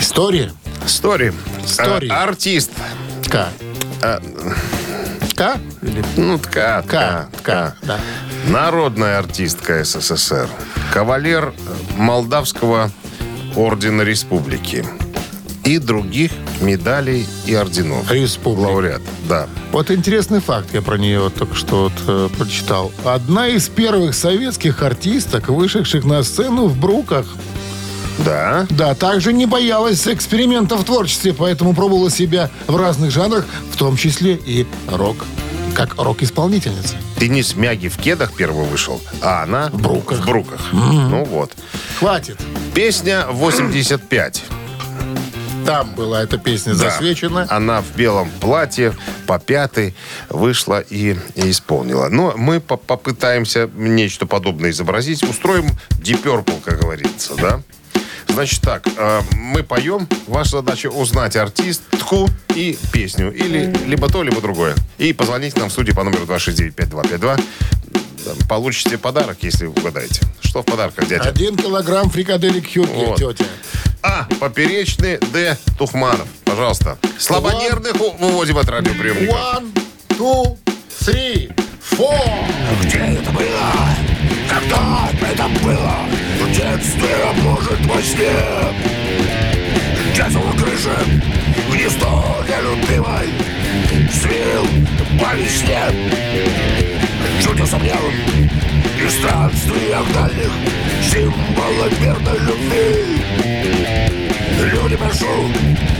История. 0.00 0.52
Стори. 0.86 1.32
Стори. 1.64 2.08
А, 2.08 2.24
Артист. 2.24 2.72
К. 3.28 3.48
К? 4.00 5.56
Или 5.82 6.04
Ну, 6.16 6.38
ТК, 6.38 6.82
К? 6.82 7.28
К, 7.42 7.74
да. 7.82 8.00
Народная 8.48 9.18
артистка 9.18 9.84
СССР. 9.84 10.48
Кавалер 10.92 11.54
Молдавского 11.96 12.90
ордена 13.56 14.02
республики. 14.02 14.84
И 15.64 15.78
других 15.78 16.32
медалей 16.60 17.26
и 17.46 17.54
орденов. 17.54 18.10
Республики. 18.10 18.66
Лауреат, 18.66 19.02
да. 19.28 19.46
Вот 19.70 19.90
интересный 19.90 20.40
факт, 20.40 20.68
я 20.72 20.82
про 20.82 20.98
нее 20.98 21.20
вот 21.20 21.34
только 21.34 21.54
что 21.54 21.84
вот, 21.84 21.92
э, 22.06 22.28
прочитал. 22.36 22.92
Одна 23.04 23.48
из 23.48 23.68
первых 23.68 24.14
советских 24.14 24.82
артисток, 24.82 25.48
вышедших 25.48 26.04
на 26.04 26.22
сцену 26.22 26.66
в 26.66 26.76
бруках. 26.78 27.26
Да. 28.18 28.66
Да, 28.70 28.94
также 28.94 29.32
не 29.32 29.46
боялась 29.46 30.06
экспериментов 30.06 30.80
в 30.80 30.84
творчестве, 30.84 31.32
поэтому 31.32 31.74
пробовала 31.74 32.10
себя 32.10 32.50
в 32.66 32.76
разных 32.76 33.10
жанрах, 33.10 33.46
в 33.72 33.76
том 33.76 33.96
числе 33.96 34.34
и 34.34 34.66
рок. 34.88 35.24
Как 35.74 35.94
рок-исполнительница. 35.96 36.96
Денис 37.18 37.56
Мяги 37.56 37.88
в 37.88 37.96
кедах 37.96 38.32
первый 38.32 38.66
вышел, 38.66 39.00
а 39.22 39.42
она 39.42 39.70
в 39.72 39.80
бруках. 39.80 40.18
В 40.18 40.26
бруках. 40.26 40.60
Ну 40.72 41.24
вот. 41.24 41.52
Хватит. 41.98 42.38
Песня 42.74 43.26
85. 43.30 44.42
Там 45.66 45.94
была 45.94 46.22
эта 46.22 46.38
песня 46.38 46.74
Да. 46.74 46.90
засвечена. 46.90 47.46
Она 47.50 47.80
в 47.82 47.96
белом 47.96 48.30
платье 48.40 48.94
по 49.26 49.38
пятой 49.38 49.94
вышла 50.28 50.80
и, 50.80 51.16
и 51.34 51.50
исполнила. 51.50 52.08
Но 52.08 52.34
мы 52.36 52.60
по- 52.60 52.76
попытаемся 52.76 53.70
нечто 53.74 54.26
подобное 54.26 54.70
изобразить. 54.70 55.22
Устроим 55.22 55.66
Deep 55.90 56.22
Purple, 56.22 56.60
как 56.64 56.80
говорится, 56.80 57.34
да? 57.36 57.60
Значит 58.28 58.62
так, 58.62 58.86
э, 58.96 59.20
мы 59.32 59.62
поем. 59.62 60.08
Ваша 60.26 60.52
задача 60.58 60.86
узнать 60.88 61.36
артистку 61.36 62.28
и 62.54 62.78
песню. 62.92 63.30
Или 63.30 63.74
либо 63.86 64.08
то, 64.08 64.22
либо 64.22 64.40
другое. 64.40 64.74
И 64.96 65.12
позвоните 65.12 65.58
нам 65.60 65.68
в 65.68 65.72
студию 65.72 65.94
по 65.94 66.02
номеру 66.02 66.24
269-5252. 66.24 67.38
Получите 68.48 68.98
подарок, 68.98 69.38
если 69.42 69.66
угадаете. 69.66 70.20
Что 70.40 70.62
в 70.62 70.64
подарках, 70.64 71.08
дядя? 71.08 71.28
Один 71.28 71.56
килограмм 71.56 72.10
фрикаделек 72.10 72.64
Хьюги, 72.72 72.88
Вот. 72.88 73.16
тетя. 73.18 73.44
А. 74.02 74.26
Поперечный. 74.40 75.18
Д. 75.32 75.56
Тухманов. 75.78 76.26
Пожалуйста. 76.44 76.98
Слабонервных 77.18 78.00
у- 78.00 78.12
выводим 78.18 78.58
от 78.58 78.68
радиоприемника. 78.68 79.32
One, 79.32 79.72
two, 80.08 80.58
three, 81.00 81.52
four. 81.80 82.18
Где 82.82 82.98
это 82.98 83.30
было? 83.30 83.72
Когда 84.50 85.08
это 85.26 85.48
было? 85.64 85.94
В 86.40 86.46
детстве, 86.56 87.14
а 87.24 87.32
может 87.42 87.78
во 87.86 88.02
сне 88.02 88.32
Дятел 90.14 90.42
на 90.42 90.52
крыше 90.62 90.90
Гнездо 91.70 92.24
нелюбимой 92.48 93.30
Свил 94.12 94.66
по 95.18 95.34
весне 95.34 96.91
Чудесом 97.42 97.82
левым 97.82 98.14
И 99.04 99.08
странствиях 99.08 100.12
дальних 100.14 100.50
Символы 101.10 101.88
верной 102.00 102.38
любви. 102.38 103.22
Люди, 104.60 104.96
прошу, 104.96 105.26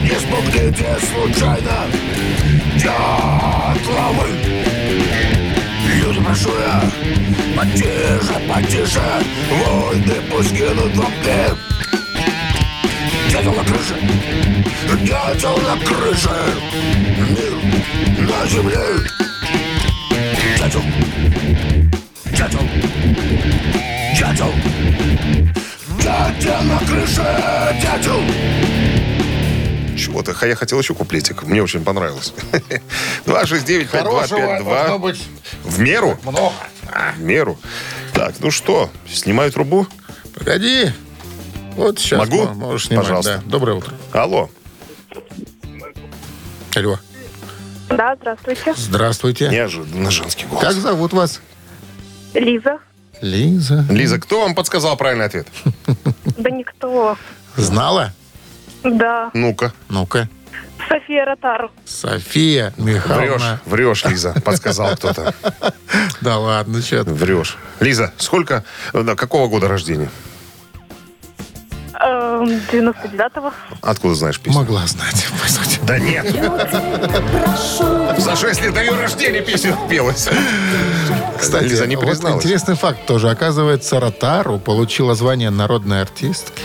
не 0.03 0.15
спугните 0.21 0.97
случайно. 1.01 1.87
Дятловы 2.77 4.29
Люди, 5.97 6.21
прошу 6.21 6.51
я, 6.61 6.83
потише, 7.57 8.41
потише. 8.49 9.03
Войны 9.51 10.15
пусть 10.31 10.53
гинут 10.53 10.97
во 10.97 11.09
мне. 11.09 11.49
Дятел 13.31 13.53
на 13.53 13.65
крыше, 13.65 13.97
дятел 15.03 15.57
на 15.59 15.77
крыше. 15.85 16.31
Мир 17.29 18.29
на 18.29 18.47
земле 18.47 18.79
На 26.63 26.79
крыше, 26.79 27.23
Чего-то. 29.99 30.35
Я 30.47 30.55
хотел 30.55 30.79
еще 30.79 30.95
куплетик. 30.95 31.43
Мне 31.43 31.63
очень 31.63 31.83
понравилось. 31.83 32.33
269-5252. 33.27 33.87
Хорошего 33.89 34.63
должно 34.65 34.99
быть 34.99 35.23
В 35.65 35.81
меру? 35.81 36.19
много. 36.23 36.53
А, 36.93 37.13
в 37.17 37.21
меру. 37.21 37.59
Так, 38.13 38.35
ну 38.41 38.51
что, 38.51 38.91
снимаю 39.13 39.51
трубу? 39.51 39.87
Погоди. 40.35 40.93
Вот 41.77 41.99
сейчас 41.99 42.19
Могу? 42.21 42.45
мо- 42.45 42.55
можешь 42.55 42.87
снимать. 42.87 43.07
Пожалуйста. 43.07 43.43
да. 43.45 43.51
Доброе 43.51 43.77
утро. 43.79 43.95
Алло. 44.13 44.51
Алло. 46.75 46.99
Да, 47.97 48.17
здравствуйте. 48.17 48.75
Здравствуйте. 48.77 49.49
Неожиданно 49.49 50.11
женский 50.11 50.47
голос. 50.47 50.65
Как 50.65 50.73
зовут 50.75 51.13
вас? 51.13 51.41
Лиза. 52.35 52.79
Лиза. 53.21 53.85
Лиза, 53.91 54.19
кто 54.19 54.41
вам 54.41 54.55
подсказал 54.55 54.97
правильный 54.97 55.27
ответ? 55.27 55.47
Да 56.39 56.51
никто. 56.51 57.17
Знала? 57.57 58.13
Да. 58.83 59.31
Ну-ка. 59.35 59.73
Ну-ка. 59.89 60.29
София 60.89 61.25
Ротару. 61.25 61.71
София 61.85 62.73
Врешь, 62.77 62.97
Михайловна. 62.97 63.61
врешь, 63.67 64.05
Лиза, 64.05 64.35
подсказал 64.45 64.97
кто-то. 64.97 65.35
Да 66.21 66.39
ладно, 66.39 66.81
что. 66.83 67.05
Врешь. 67.05 67.57
Лиза, 67.81 68.13
сколько, 68.17 68.65
э, 68.93 69.15
какого 69.17 69.49
года 69.49 69.69
рождения? 69.69 70.09
Эм, 72.05 72.45
99-го. 72.73 73.53
Откуда 73.81 74.15
знаешь 74.15 74.41
песню? 74.41 74.59
Могла 74.61 74.87
знать, 74.87 75.27
по 75.43 75.49
сути. 75.49 75.79
Да 75.85 75.99
нет. 75.99 76.27
За 78.19 78.35
6 78.37 78.63
лет 78.63 78.75
до 78.75 78.81
ее 78.81 78.93
рождения 78.95 79.41
песня 79.41 79.77
пелась. 79.89 80.29
Кстати, 81.39 81.65
Лиза 81.65 81.87
не 81.87 81.97
вот 81.97 82.07
призналась. 82.07 82.45
интересный 82.45 82.75
факт 82.77 83.07
тоже. 83.07 83.31
Оказывается, 83.31 84.01
Ротару 84.01 84.59
получила 84.59 85.15
звание 85.15 85.51
народной 85.51 86.03
артистки. 86.03 86.63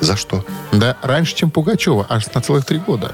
За 0.00 0.16
что? 0.16 0.44
Да, 0.72 0.96
раньше, 1.02 1.34
чем 1.36 1.50
Пугачева. 1.50 2.06
Аж 2.08 2.26
на 2.34 2.40
целых 2.40 2.64
три 2.64 2.78
года. 2.78 3.12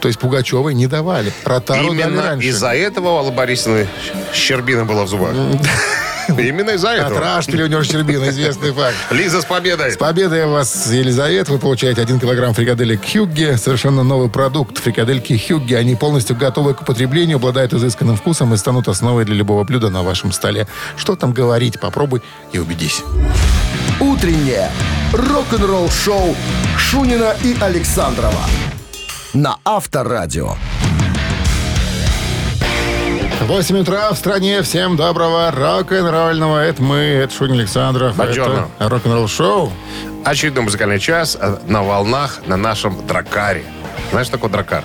То 0.00 0.08
есть 0.08 0.20
Пугачевой 0.20 0.74
не 0.74 0.86
давали. 0.86 1.32
Ротару 1.44 1.88
дали 1.88 2.02
Именно 2.02 2.22
раньше. 2.22 2.48
из-за 2.48 2.74
этого 2.74 3.08
у 3.14 3.16
Аллы 3.18 3.32
Борисовны 3.32 3.88
щербина 4.34 4.84
была 4.84 5.04
в 5.04 5.08
зубах. 5.08 5.30
Именно 6.28 6.70
из-за 6.70 6.90
этого. 6.90 7.20
Рашпиля 7.20 7.64
у 7.64 7.68
него 7.68 7.82
Щербина, 7.82 8.28
известный 8.28 8.72
факт. 8.72 8.96
Лиза 9.10 9.40
с 9.40 9.44
победой. 9.44 9.92
С 9.92 9.96
победой 9.96 10.46
вас, 10.46 10.90
Елизавета. 10.90 11.52
Вы 11.52 11.58
получаете 11.58 12.02
1 12.02 12.20
килограмм 12.20 12.54
фрикаделек 12.54 13.00
Хюгге. 13.10 13.56
Совершенно 13.56 14.02
новый 14.02 14.28
продукт. 14.28 14.78
Фрикадельки 14.78 15.36
Хюгге. 15.36 15.78
Они 15.78 15.94
полностью 15.94 16.36
готовы 16.36 16.74
к 16.74 16.82
употреблению, 16.82 17.36
обладают 17.36 17.72
изысканным 17.74 18.16
вкусом 18.16 18.54
и 18.54 18.56
станут 18.56 18.88
основой 18.88 19.24
для 19.24 19.34
любого 19.34 19.64
блюда 19.64 19.90
на 19.90 20.02
вашем 20.02 20.32
столе. 20.32 20.66
Что 20.96 21.16
там 21.16 21.32
говорить? 21.32 21.80
Попробуй 21.80 22.22
и 22.52 22.58
убедись. 22.58 23.02
Утреннее 24.00 24.70
рок-н-ролл-шоу 25.12 26.36
Шунина 26.78 27.34
и 27.42 27.56
Александрова 27.60 28.42
на 29.32 29.58
Авторадио. 29.64 30.56
8 33.42 33.78
утра 33.78 34.10
в 34.12 34.16
стране. 34.16 34.62
Всем 34.62 34.96
доброго 34.96 35.50
рок-н-ролльного. 35.52 36.58
Это 36.58 36.82
мы, 36.82 36.96
это 36.96 37.32
Шунин 37.32 37.60
Александров. 37.60 38.16
Бонжорно. 38.16 38.68
Это 38.78 38.88
рок-н-ролл 38.88 39.28
шоу. 39.28 39.72
Очередной 40.24 40.64
музыкальный 40.64 40.98
час 40.98 41.36
э, 41.40 41.58
на 41.66 41.82
волнах 41.82 42.40
на 42.46 42.56
нашем 42.56 43.06
дракаре. 43.06 43.64
Знаешь, 44.10 44.26
что 44.26 44.36
такое 44.36 44.50
дракар? 44.50 44.84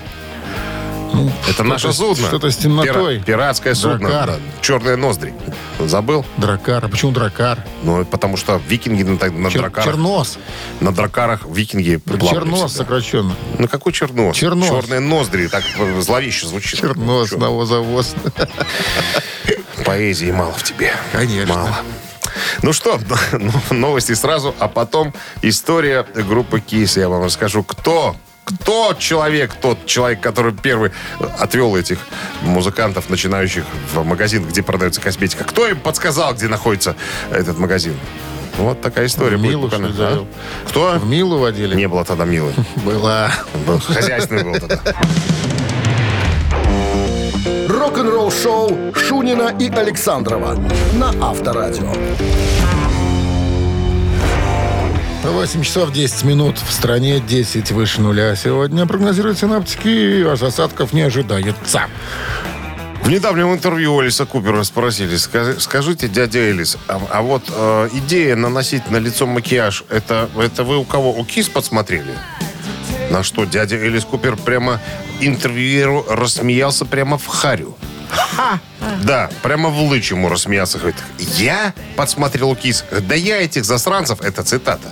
Это 1.49 1.63
наше 1.63 1.91
судно. 1.93 2.27
что-то 2.27 2.49
с 2.51 2.57
темнотой. 2.57 3.17
Пира- 3.17 3.23
пиратское 3.25 3.73
судно. 3.75 4.09
Дракар. 4.09 4.27
Да, 4.31 4.35
Черные 4.61 4.95
ноздри. 4.95 5.33
Забыл? 5.79 6.25
Дракар. 6.37 6.85
А 6.85 6.87
почему 6.87 7.11
дракар? 7.11 7.65
Ну, 7.83 8.05
потому 8.05 8.37
что 8.37 8.61
викинги 8.67 9.03
на, 9.03 9.13
на 9.13 9.47
Чер- 9.47 9.59
дракарах... 9.59 9.85
Чернос. 9.85 10.37
На 10.79 10.91
дракарах 10.93 11.45
викинги 11.45 11.97
плавали 11.97 12.29
Чернос 12.29 12.71
всегда. 12.71 12.83
сокращенно. 12.85 13.35
Ну, 13.57 13.67
какой 13.67 13.93
чернос? 13.93 14.35
Чернос. 14.35 14.67
Черные 14.69 14.99
ноздри. 14.99 15.47
Так 15.47 15.63
зловеще 15.99 16.47
звучит. 16.47 16.79
Чернос, 16.79 17.29
Чё? 17.29 17.37
навозовоз. 17.37 18.15
Поэзии 19.85 20.31
мало 20.31 20.51
в 20.53 20.63
тебе. 20.63 20.93
Конечно. 21.11 21.55
Мало. 21.55 21.77
Ну 22.61 22.73
что, 22.73 22.99
ну, 23.33 23.51
новости 23.71 24.13
сразу, 24.13 24.53
а 24.59 24.67
потом 24.67 25.13
история 25.41 26.05
группы 26.15 26.59
Кис. 26.59 26.97
Я 26.97 27.09
вам 27.09 27.23
расскажу, 27.23 27.63
кто 27.63 28.15
кто 28.59 28.93
человек, 28.97 29.53
тот 29.53 29.85
человек, 29.85 30.21
который 30.21 30.53
первый 30.53 30.91
отвел 31.39 31.75
этих 31.75 31.99
музыкантов, 32.41 33.09
начинающих 33.09 33.63
в 33.93 34.03
магазин, 34.03 34.45
где 34.47 34.61
продается 34.63 35.01
косметика. 35.01 35.43
Кто 35.43 35.67
им 35.67 35.79
подсказал, 35.79 36.33
где 36.33 36.47
находится 36.47 36.95
этот 37.31 37.57
магазин? 37.57 37.95
Вот 38.57 38.81
такая 38.81 39.05
история. 39.07 39.37
В 39.37 39.41
будет 39.41 39.49
Милу, 39.49 39.63
буквально. 39.63 39.93
что? 39.93 40.05
А? 40.05 40.69
Кто? 40.69 40.91
В 40.99 41.07
Милу 41.07 41.37
водили? 41.39 41.75
Не 41.75 41.87
было 41.87 42.03
тогда 42.05 42.25
Милы. 42.25 42.53
Была. 42.85 43.31
Был 43.65 43.79
Хозяйственный 43.79 44.43
был 44.43 44.59
тогда. 44.59 44.79
Рок-н-ролл-шоу 47.67 48.93
Шунина 48.93 49.55
и 49.57 49.69
Александрова 49.69 50.55
на 50.93 51.09
Авторадио. 51.29 51.91
8 55.23 55.63
часов 55.63 55.91
10 55.91 56.23
минут. 56.23 56.57
В 56.57 56.71
стране 56.71 57.19
10 57.19 57.71
выше 57.71 58.01
нуля. 58.01 58.35
Сегодня 58.35 58.85
прогнозируют 58.85 59.37
синаптики, 59.37 60.23
а 60.23 60.33
осадков 60.33 60.93
не 60.93 61.01
ожидается. 61.01 61.83
В 63.03 63.09
недавнем 63.09 63.51
интервью 63.53 64.01
Элиса 64.01 64.25
Купера 64.25 64.63
спросили, 64.63 65.15
«Скажи- 65.17 65.59
скажите, 65.59 66.07
дядя 66.07 66.39
Элис, 66.39 66.77
а, 66.87 67.01
а 67.09 67.21
вот 67.23 67.43
э, 67.49 67.89
идея 67.93 68.35
наносить 68.35 68.91
на 68.91 68.97
лицо 68.97 69.25
макияж, 69.25 69.83
это, 69.89 70.29
это 70.37 70.63
вы 70.63 70.77
у 70.77 70.83
кого, 70.83 71.11
у 71.11 71.25
КИС 71.25 71.49
подсмотрели? 71.49 72.13
На 73.09 73.23
что 73.23 73.45
дядя 73.45 73.75
Элис 73.75 74.05
Купер 74.05 74.37
прямо 74.37 74.79
интервьюеру 75.19 76.05
рассмеялся 76.09 76.85
прямо 76.85 77.17
в 77.17 77.25
харю. 77.25 77.75
Да, 79.03 79.29
прямо 79.41 79.69
в 79.69 79.79
лыч 79.83 80.11
ему 80.11 80.27
рассмеялся. 80.29 80.77
Говорит, 80.77 80.97
я 81.19 81.73
подсмотрел 81.95 82.55
КИС. 82.55 82.83
Да 83.01 83.15
я 83.15 83.41
этих 83.41 83.63
засранцев, 83.65 84.21
это 84.21 84.43
цитата, 84.43 84.87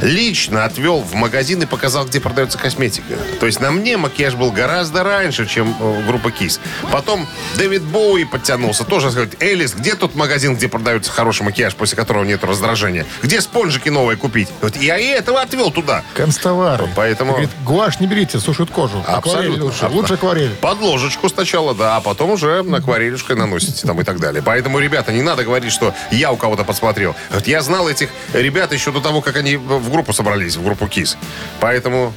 лично 0.00 0.64
отвел 0.64 1.00
в 1.00 1.14
магазин 1.14 1.62
и 1.62 1.66
показал, 1.66 2.06
где 2.06 2.20
продается 2.20 2.58
косметика. 2.58 3.14
То 3.40 3.46
есть 3.46 3.60
на 3.60 3.70
мне 3.70 3.96
макияж 3.96 4.34
был 4.34 4.50
гораздо 4.50 5.04
раньше, 5.04 5.46
чем 5.46 5.76
э, 5.78 6.02
группа 6.06 6.30
КИС. 6.30 6.60
Потом 6.90 7.26
Дэвид 7.56 7.82
Боуи 7.82 8.24
подтянулся. 8.24 8.84
Тоже 8.84 9.10
говорит, 9.10 9.42
Элис, 9.42 9.74
где 9.74 9.94
тот 9.94 10.14
магазин, 10.14 10.56
где 10.56 10.68
продается 10.68 11.12
хороший 11.12 11.42
макияж, 11.42 11.74
после 11.74 11.96
которого 11.96 12.24
нет 12.24 12.42
раздражения? 12.44 13.06
Где 13.22 13.40
спонжики 13.40 13.88
новые 13.90 14.16
купить? 14.16 14.48
Говорит, 14.60 14.82
я 14.82 14.98
и 14.98 15.06
этого 15.06 15.40
отвел 15.42 15.70
туда. 15.70 16.02
Констовары. 16.14 16.88
Поэтому- 16.96 17.32
Говорит, 17.32 17.50
гуашь 17.64 18.00
не 18.00 18.06
берите, 18.06 18.38
сушит 18.40 18.70
кожу. 18.70 19.04
Акварель 19.06 19.50
Абсолютно. 19.52 19.64
лучше. 19.66 19.84
Аб- 19.86 19.92
Лучше 19.92 20.14
акварель. 20.14 20.50
Под 20.60 20.80
ложечку 20.80 21.28
сначала, 21.28 21.74
да, 21.74 21.96
а 21.96 22.00
потом 22.00 22.30
уже 22.30 22.55
акварелюшкой 22.60 23.36
наносите 23.36 23.86
там 23.86 24.00
и 24.00 24.04
так 24.04 24.18
далее. 24.18 24.42
Поэтому, 24.44 24.78
ребята, 24.78 25.12
не 25.12 25.22
надо 25.22 25.44
говорить, 25.44 25.72
что 25.72 25.94
я 26.10 26.32
у 26.32 26.36
кого-то 26.36 26.64
подсмотрел. 26.64 27.14
Вот 27.30 27.46
Я 27.46 27.62
знал 27.62 27.88
этих 27.88 28.10
ребят 28.32 28.72
еще 28.72 28.92
до 28.92 29.00
того, 29.00 29.20
как 29.20 29.36
они 29.36 29.56
в 29.56 29.90
группу 29.90 30.12
собрались, 30.12 30.56
в 30.56 30.64
группу 30.64 30.86
КИС. 30.86 31.16
Поэтому, 31.60 32.12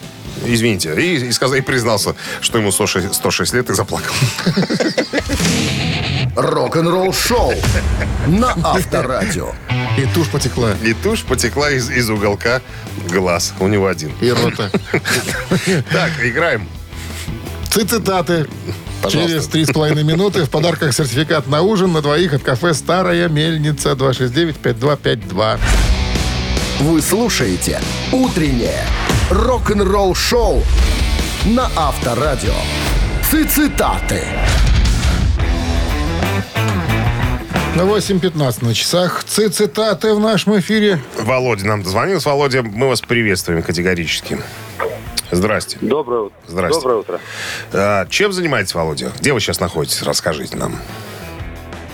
извините. 0.46 0.94
И, 0.96 1.16
и 1.28 1.32
сказал, 1.32 1.58
и 1.58 1.62
признался, 1.62 2.16
что 2.42 2.58
ему 2.58 2.72
106, 2.72 3.14
106 3.14 3.54
лет 3.54 3.70
и 3.70 3.74
заплакал. 3.74 4.14
Рок-н-ролл-шоу 6.36 7.54
на 8.28 8.54
Авторадио. 8.64 9.54
И 9.98 10.06
тушь 10.14 10.30
потекла. 10.30 10.74
И 10.84 10.94
тушь 10.94 11.24
потекла 11.24 11.72
из, 11.72 11.90
из 11.90 12.10
уголка 12.10 12.62
глаз. 13.10 13.54
У 13.60 13.68
него 13.68 13.88
один. 13.88 14.12
И 14.22 14.32
рота. 14.32 14.72
Так, 15.92 16.12
играем. 16.24 16.68
Цитаты. 17.72 18.48
Пожалуйста. 19.02 19.30
Через 19.34 19.48
три 19.48 19.66
с 19.66 19.72
половиной 19.72 20.04
минуты 20.04 20.44
в 20.44 20.50
подарках 20.50 20.94
сертификат 20.94 21.48
на 21.48 21.62
ужин 21.62 21.94
на 21.94 22.02
двоих 22.02 22.34
от 22.34 22.42
кафе 22.44 22.74
«Старая 22.74 23.30
мельница» 23.30 23.92
269-5252. 23.92 25.60
Вы 26.82 27.02
слушаете 27.02 27.80
«Утреннее 28.12 28.84
рок-н-ролл-шоу» 29.30 30.64
на 31.46 31.70
Авторадио. 31.76 32.54
Цитаты. 33.32 34.24
На 37.76 37.84
8.15 37.84 38.66
на 38.66 38.74
часах. 38.74 39.24
Ци- 39.26 39.48
Цитаты 39.50 40.14
в 40.14 40.20
нашем 40.20 40.60
эфире. 40.60 41.00
Володя 41.22 41.66
нам 41.68 41.84
дозвонился. 41.84 42.28
Володя, 42.30 42.64
мы 42.64 42.88
вас 42.90 43.00
приветствуем 43.02 43.62
категорически. 43.62 44.40
Здрасте. 45.32 45.78
Доброе 45.82 46.22
утро. 46.24 46.38
Здрасте. 46.48 46.80
Доброе 46.80 47.00
утро. 47.00 47.20
А, 47.74 48.06
чем 48.08 48.32
занимаетесь, 48.34 48.74
Володя? 48.74 49.12
Где 49.20 49.34
вы 49.34 49.40
сейчас 49.40 49.60
находитесь? 49.60 50.02
Расскажите 50.02 50.58
нам. 50.58 50.76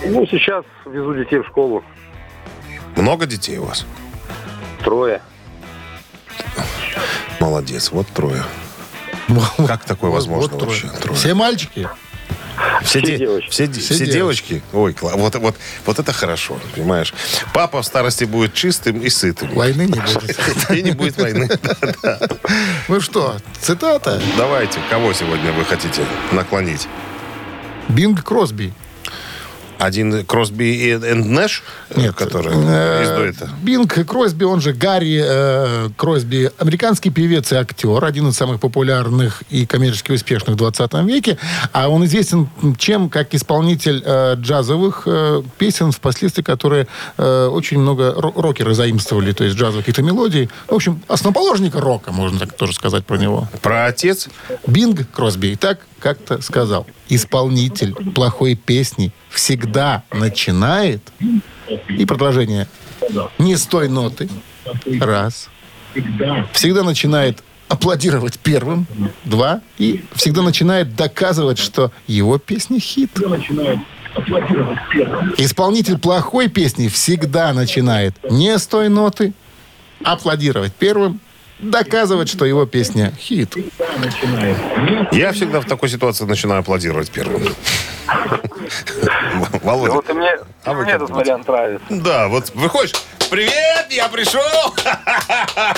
Ну, 0.04 0.26
сейчас 0.26 0.64
везу 0.86 1.14
детей 1.14 1.38
в 1.40 1.46
школу. 1.46 1.84
Много 2.96 3.26
детей 3.26 3.58
у 3.58 3.64
вас? 3.64 3.84
Трое. 4.84 5.20
Молодец, 7.40 7.90
вот 7.90 8.06
трое. 8.08 8.42
Как 9.66 9.84
такое 9.84 10.10
Вот- 10.10 10.16
возможно 10.16 10.50
вот 10.56 10.58
трое. 10.60 10.66
вообще? 10.82 10.88
Трое. 11.02 11.16
Все 11.18 11.34
мальчики? 11.34 11.88
Все, 12.82 12.98
все 12.98 13.00
де- 13.02 13.18
девочки. 13.18 13.50
Все, 13.50 13.66
Все 13.70 13.80
все 13.80 14.06
девочки. 14.06 14.48
девочки? 14.54 14.62
Ой, 14.72 14.96
вот, 15.00 15.34
вот, 15.36 15.56
вот 15.84 15.98
это 15.98 16.12
хорошо, 16.12 16.58
понимаешь? 16.74 17.12
Папа 17.52 17.82
в 17.82 17.86
старости 17.86 18.24
будет 18.24 18.54
чистым 18.54 19.00
и 19.00 19.08
сытым. 19.10 19.54
Войны 19.54 19.82
не 19.82 20.00
будет. 20.00 20.70
И 20.70 20.82
не 20.82 20.92
будет 20.92 21.16
войны. 21.16 21.48
Ну 22.88 23.00
что, 23.00 23.36
цитата. 23.60 24.20
Давайте, 24.36 24.78
кого 24.90 25.12
сегодня 25.12 25.52
вы 25.52 25.64
хотите 25.64 26.04
наклонить? 26.32 26.86
Бинг 27.88 28.22
Кросби. 28.22 28.72
Один 29.78 30.24
Кросби 30.24 30.64
и 30.64 30.96
Нэш, 30.96 31.62
Нет, 31.94 32.14
который 32.14 32.52
э, 32.54 33.02
из 33.04 33.08
дуэта? 33.10 33.50
Бинг 33.62 34.06
Кросби, 34.06 34.44
он 34.44 34.60
же 34.60 34.72
Гарри 34.72 35.22
э, 35.24 35.88
Кросби, 35.96 36.50
американский 36.58 37.10
певец 37.10 37.52
и 37.52 37.56
актер, 37.56 38.04
один 38.04 38.28
из 38.28 38.36
самых 38.36 38.60
популярных 38.60 39.42
и 39.50 39.66
коммерчески 39.66 40.12
успешных 40.12 40.54
в 40.54 40.58
20 40.58 40.92
веке. 41.04 41.38
А 41.72 41.88
он 41.88 42.04
известен 42.04 42.48
чем 42.78 43.10
как 43.10 43.34
исполнитель 43.34 44.02
э, 44.04 44.34
джазовых 44.36 45.02
э, 45.06 45.42
песен, 45.58 45.92
впоследствии 45.92 46.42
которые 46.42 46.86
э, 47.18 47.46
очень 47.46 47.78
много 47.78 48.14
ро- 48.16 48.40
рокеры 48.40 48.74
заимствовали, 48.74 49.32
то 49.32 49.44
есть 49.44 49.56
джазовых 49.56 49.84
каких-то 49.84 50.02
мелодий. 50.02 50.48
В 50.68 50.74
общем, 50.74 51.02
основоположника 51.08 51.80
рока, 51.80 52.12
можно 52.12 52.38
так 52.38 52.52
тоже 52.54 52.72
сказать 52.72 53.04
про 53.04 53.18
него. 53.18 53.48
Про 53.62 53.86
отец? 53.86 54.28
Бинг 54.66 55.10
Кросби 55.12 55.48
и 55.48 55.56
так 55.56 55.80
как-то 56.06 56.40
сказал. 56.40 56.86
Исполнитель 57.08 57.92
плохой 58.12 58.54
песни 58.54 59.10
всегда 59.28 60.04
начинает... 60.12 61.02
И 61.88 62.04
продолжение. 62.06 62.68
Не 63.38 63.56
с 63.56 63.66
той 63.66 63.88
ноты. 63.88 64.28
Раз. 65.00 65.48
Всегда 66.52 66.84
начинает 66.84 67.42
аплодировать 67.66 68.38
первым. 68.38 68.86
Два. 69.24 69.62
И 69.78 70.04
всегда 70.14 70.42
начинает 70.42 70.94
доказывать, 70.94 71.58
что 71.58 71.90
его 72.06 72.38
песня 72.38 72.78
хит. 72.78 73.10
Исполнитель 75.38 75.98
плохой 75.98 76.46
песни 76.46 76.86
всегда 76.86 77.52
начинает 77.52 78.14
не 78.30 78.56
с 78.56 78.64
той 78.68 78.88
ноты, 78.88 79.32
аплодировать 80.04 80.72
первым 80.72 81.20
доказывать, 81.58 82.28
что 82.28 82.44
его 82.44 82.66
песня 82.66 83.12
хит. 83.18 83.54
Я 85.12 85.32
всегда 85.32 85.60
в 85.60 85.66
такой 85.66 85.88
ситуации 85.88 86.24
начинаю 86.24 86.60
аплодировать 86.60 87.10
первым. 87.10 87.42
Володя. 89.62 89.92
Вот 89.94 90.08
и 90.10 90.12
мне, 90.12 90.30
А 90.64 90.72
вы 90.74 90.82
мне 90.84 90.92
этот 90.92 91.08
думаете? 91.08 91.30
вариант 91.32 91.48
нравится. 91.48 91.86
Да, 91.90 92.28
вот 92.28 92.50
выходишь. 92.54 92.92
Привет, 93.30 93.86
я 93.90 94.08
пришел. 94.08 94.40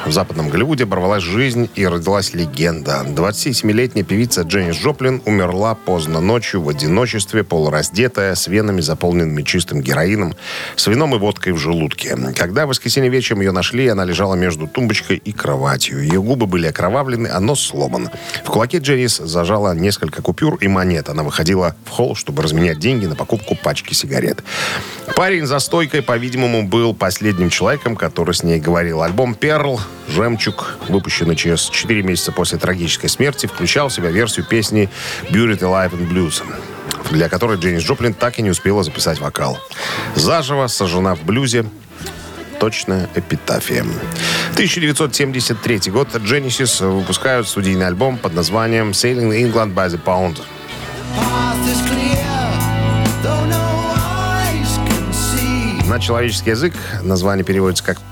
в 0.08 0.12
западном 0.12 0.48
Голливуде 0.48 0.84
оборвалась 0.84 1.22
жизнь 1.22 1.68
и 1.74 1.86
родилась 1.86 2.32
легенда. 2.32 3.04
27-летняя 3.06 4.02
певица 4.02 4.42
Дженнис 4.42 4.76
Джоплин 4.76 5.20
умерла 5.26 5.74
поздно 5.74 6.20
ночью 6.20 6.62
в 6.62 6.68
одиночестве, 6.70 7.44
полураздетая, 7.44 8.34
с 8.34 8.48
венами, 8.48 8.80
заполненными 8.80 9.42
чистым 9.42 9.82
героином, 9.82 10.34
с 10.76 10.86
вином 10.86 11.14
и 11.14 11.18
водкой 11.18 11.52
в 11.52 11.58
желудке. 11.58 12.16
Когда 12.34 12.64
в 12.64 12.70
воскресенье 12.70 13.10
вечером 13.10 13.40
ее 13.42 13.52
нашли, 13.52 13.86
она 13.86 14.04
лежала 14.04 14.34
между 14.34 14.66
тумбочкой 14.66 15.18
и 15.18 15.32
кроватью. 15.32 16.02
Ее 16.02 16.22
губы 16.22 16.46
были 16.46 16.66
окровавлены, 16.66 17.28
а 17.28 17.38
нос 17.38 17.60
сломан. 17.60 18.08
В 18.44 18.50
кулаке 18.50 18.78
Дженнис 18.78 19.18
зажала 19.18 19.74
несколько 19.74 20.22
купюр 20.22 20.56
и 20.56 20.68
монет. 20.68 21.10
Она 21.10 21.22
выходила 21.22 21.76
в 21.84 21.90
холл, 21.90 22.14
чтобы 22.14 22.42
разменять 22.42 22.78
деньги 22.78 23.04
на 23.04 23.14
покупку 23.14 23.54
пачки 23.54 23.92
сигарет. 23.92 24.42
Парень 25.16 25.44
за 25.44 25.58
стойкой, 25.58 26.00
по-видимому, 26.00 26.66
был 26.66 26.94
последним 26.94 27.50
человеком, 27.50 27.94
который 27.94 28.34
с 28.34 28.42
ней 28.42 28.58
говорил. 28.58 29.02
Альбом 29.02 29.34
«Перл», 29.34 29.78
«Жемчуг», 30.06 30.78
выпущенный 30.88 31.36
через 31.36 31.62
4 31.62 32.02
месяца 32.02 32.32
после 32.32 32.58
трагической 32.58 33.10
смерти, 33.10 33.46
включал 33.46 33.88
в 33.88 33.92
себя 33.92 34.10
версию 34.10 34.46
песни 34.46 34.88
«Buried 35.30 35.60
Alive 35.60 35.92
in 35.92 36.08
Blues», 36.10 36.42
для 37.10 37.28
которой 37.28 37.58
Дженнис 37.58 37.82
Джоплин 37.82 38.14
так 38.14 38.38
и 38.38 38.42
не 38.42 38.50
успела 38.50 38.82
записать 38.82 39.20
вокал. 39.20 39.58
Заживо 40.14 40.66
сожжена 40.66 41.14
в 41.14 41.22
блюзе 41.24 41.64
точная 42.58 43.08
эпитафия. 43.14 43.84
1973 44.52 45.90
год 45.90 46.08
Genesis 46.14 46.84
выпускают 46.86 47.46
студийный 47.48 47.86
альбом 47.86 48.18
под 48.18 48.34
названием 48.34 48.90
«Sailing 48.90 49.30
England 49.30 49.74
by 49.74 49.88
the 49.88 50.02
Pound». 50.02 50.40
На 55.86 55.98
человеческий 56.00 56.50
язык 56.50 56.74
название 57.02 57.44
переводится 57.44 57.82
как 57.82 57.98
«Прос- 57.98 58.07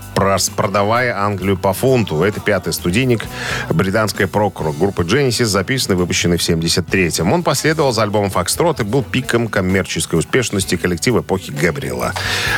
«Продавая 0.49 1.17
Англию 1.17 1.57
по 1.57 1.73
фунту». 1.73 2.23
Это 2.23 2.39
пятый 2.39 2.73
студийник 2.73 3.23
британской 3.69 4.27
прокурор 4.27 4.73
группы 4.73 5.03
Genesis, 5.03 5.45
записанный 5.45 5.95
и 5.95 5.99
выпущенный 5.99 6.37
в 6.37 6.41
73-м. 6.41 7.31
Он 7.31 7.43
последовал 7.43 7.91
за 7.91 8.03
альбомом 8.03 8.29
«Фокстрот» 8.29 8.79
и 8.79 8.83
был 8.83 9.03
пиком 9.03 9.47
коммерческой 9.47 10.19
успешности 10.19 10.75
коллектива 10.75 11.19
эпохи 11.19 11.51
Габриэла. 11.51 12.13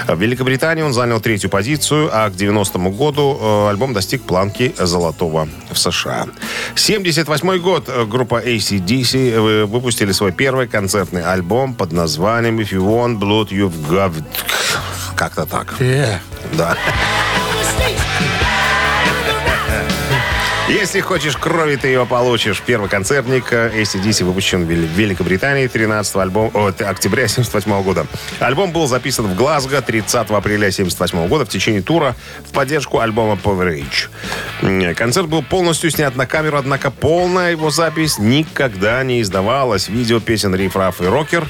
В 0.08 0.20
Великобритании 0.20 0.84
он 0.84 0.94
занял 0.94 1.20
третью 1.20 1.50
позицию, 1.50 2.10
а 2.12 2.30
к 2.30 2.34
90-му 2.34 2.92
году 2.92 3.38
э, 3.40 3.70
альбом 3.70 3.94
достиг 3.94 4.24
планки 4.24 4.74
золотого 4.78 5.48
в 5.72 5.78
США. 5.78 6.28
78 6.76 7.60
год 7.60 7.86
э, 7.88 8.06
группа 8.06 8.42
ACDC 8.42 9.32
э, 9.32 9.66
выпустили 9.66 10.12
свой 10.12 10.32
первый 10.32 10.68
концертный 10.68 11.24
альбом 11.24 11.74
под 11.74 11.92
названием 11.92 12.60
«If 12.60 12.72
you 12.72 12.82
want 12.82 13.20
blood, 13.20 13.50
you've 13.50 13.74
got 13.90 14.14
it». 14.16 14.24
Как-то 15.16 15.46
так. 15.46 15.76
Э, 15.80 16.20
Да. 16.54 16.78
Если 20.70 21.00
хочешь 21.02 21.36
крови, 21.36 21.78
ты 21.78 21.88
ее 21.88 22.06
получишь. 22.06 22.62
Первый 22.64 22.90
концертник 22.90 23.52
э, 23.52 23.72
ACDC 23.82 24.24
выпущен 24.24 24.66
в 24.66 24.70
Вел- 24.70 24.86
в 24.86 24.92
Великобритании 24.92 25.66
13 25.66 26.16
альбом, 26.18 26.52
о, 26.54 26.72
т- 26.72 26.86
октября 26.86 27.28
78 27.28 27.82
года. 27.82 28.06
Альбом 28.40 28.72
был 28.72 28.86
записан 28.86 29.26
в 29.26 29.36
Глазго 29.36 29.82
30 29.82 30.30
апреля 30.30 30.70
78 30.70 31.28
года 31.28 31.46
в 31.46 31.50
течение 31.50 31.82
тура 31.82 32.16
в 32.48 32.52
поддержку 32.52 33.00
альбома 33.00 33.34
Power 33.44 33.80
Age. 33.82 34.10
М, 34.62 34.94
Концерт 34.94 35.28
был 35.28 35.42
полностью 35.42 35.90
снят 35.90 36.16
на 36.16 36.28
камеру, 36.28 36.58
однако 36.60 36.92
полная 36.92 37.50
его 37.52 37.72
запись 37.72 38.20
никогда 38.20 39.04
не 39.04 39.22
издавалась. 39.22 39.90
Видео 39.90 40.20
песен 40.20 40.54
Риф 40.54 40.76
Раф 40.76 41.02
и 41.02 41.06
Рокер, 41.06 41.48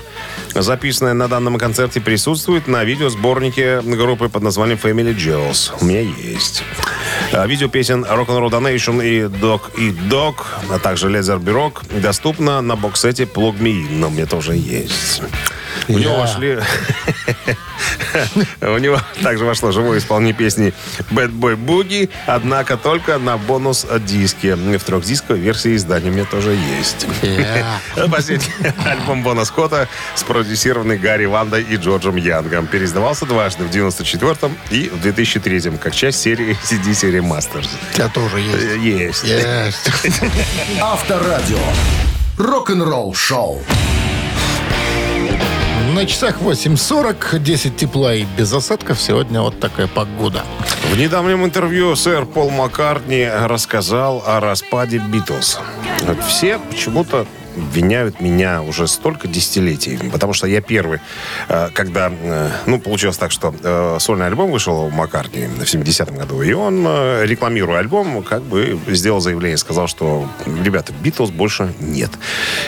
записанное 0.56 1.14
на 1.14 1.28
данном 1.28 1.58
концерте, 1.58 2.00
присутствует 2.00 2.68
на 2.68 2.86
видеосборнике 2.86 3.82
группы 3.82 4.30
под 4.30 4.44
названием 4.44 4.80
Family 4.82 5.14
Jewels. 5.14 5.74
У 5.82 5.84
меня 5.86 6.00
есть. 6.00 6.64
А, 7.32 7.46
Видео 7.48 7.70
песен 7.70 8.04
Rock'n'Roll 8.04 8.50
Donation 8.50 9.06
и 9.06 9.22
Dog 9.24 9.62
и 9.78 9.92
Dog, 10.10 10.36
а 10.72 10.80
также 10.80 11.10
Laser 11.10 11.40
Rock 11.44 12.02
доступно 12.02 12.62
на 12.62 12.76
боксете 12.76 13.24
Plug 13.24 13.58
Me, 13.60 13.88
но 13.90 14.10
меня 14.10 14.26
тоже 14.26 14.56
есть. 14.56 15.22
У 15.88 15.98
него 15.98 16.18
вошли... 16.18 16.60
У 18.62 18.78
него 18.78 19.00
также 19.22 19.46
вошло 19.46 19.72
живое 19.72 20.00
исполнение 20.00 20.34
песни 20.34 20.74
Bad 21.12 21.32
Boy 21.32 21.56
Boogie, 21.56 22.10
однако 22.26 22.78
только 22.78 23.18
на 23.18 23.38
бонус-диске. 23.38 24.56
В 24.56 24.84
трехдисковой 24.84 25.40
версии 25.40 25.76
издания 25.76 26.10
у 26.10 26.14
меня 26.14 26.26
тоже 26.26 26.52
есть. 26.52 27.08
Последний 28.12 28.52
альбом 28.86 29.24
Бона 29.24 29.46
Скотта, 29.46 29.88
спродюсированный 30.16 30.98
Гарри 30.98 31.26
Вандой 31.26 31.64
и 31.64 31.76
Джорджем 31.78 32.16
Янгом, 32.16 32.68
переиздавался 32.68 33.26
дважды 33.26 33.64
в 33.64 33.70
94-м 33.70 34.58
и 34.72 34.90
в 34.90 35.06
2003-м, 35.06 35.78
как 35.78 35.96
часть 35.96 36.22
серии 36.22 36.58
CD 36.64 36.92
Remasters. 37.20 37.70
У 37.92 37.96
тебя 37.96 38.10
тоже 38.10 38.40
есть. 38.40 39.24
Э, 39.26 39.66
Есть. 39.66 39.92
Авторадио. 40.82 41.58
Рок-н-ролл-шоу. 42.38 43.62
На 46.00 46.06
часах 46.06 46.40
8.40, 46.42 47.40
10 47.40 47.76
тепла 47.76 48.16
и 48.16 48.24
без 48.38 48.54
осадков. 48.54 49.02
Сегодня 49.02 49.42
вот 49.42 49.60
такая 49.60 49.88
погода. 49.88 50.46
В 50.94 50.98
недавнем 50.98 51.44
интервью 51.44 51.94
сэр 51.98 52.26
Пол 52.26 52.52
Маккартни 52.52 53.30
рассказал 53.30 54.24
о 54.26 54.40
распаде 54.40 55.00
Битлз. 55.00 55.60
Все 56.26 56.58
почему-то 56.58 57.28
обвиняют 57.56 58.22
меня 58.22 58.62
уже 58.62 58.88
столько 58.88 59.28
десятилетий, 59.28 60.00
потому 60.12 60.34
что 60.34 60.48
я 60.48 60.62
первый, 60.62 61.00
э, 61.48 61.70
когда, 61.74 62.12
э, 62.12 62.50
ну, 62.66 62.80
получилось 62.80 63.18
так, 63.18 63.32
что 63.32 63.54
э, 63.62 63.98
сольный 64.00 64.28
альбом 64.28 64.52
вышел 64.52 64.80
у 64.80 64.90
Маккартни 64.90 65.48
в 65.48 65.62
70-м 65.62 66.16
году, 66.16 66.42
и 66.42 66.54
он, 66.54 66.86
рекламируя 67.24 67.80
альбом, 67.80 68.24
как 68.24 68.44
бы 68.44 68.80
сделал 68.88 69.20
заявление, 69.20 69.58
сказал, 69.58 69.88
что, 69.88 70.30
ребята, 70.64 70.94
Битлз 70.94 71.32
больше 71.32 71.74
нет. 71.80 72.12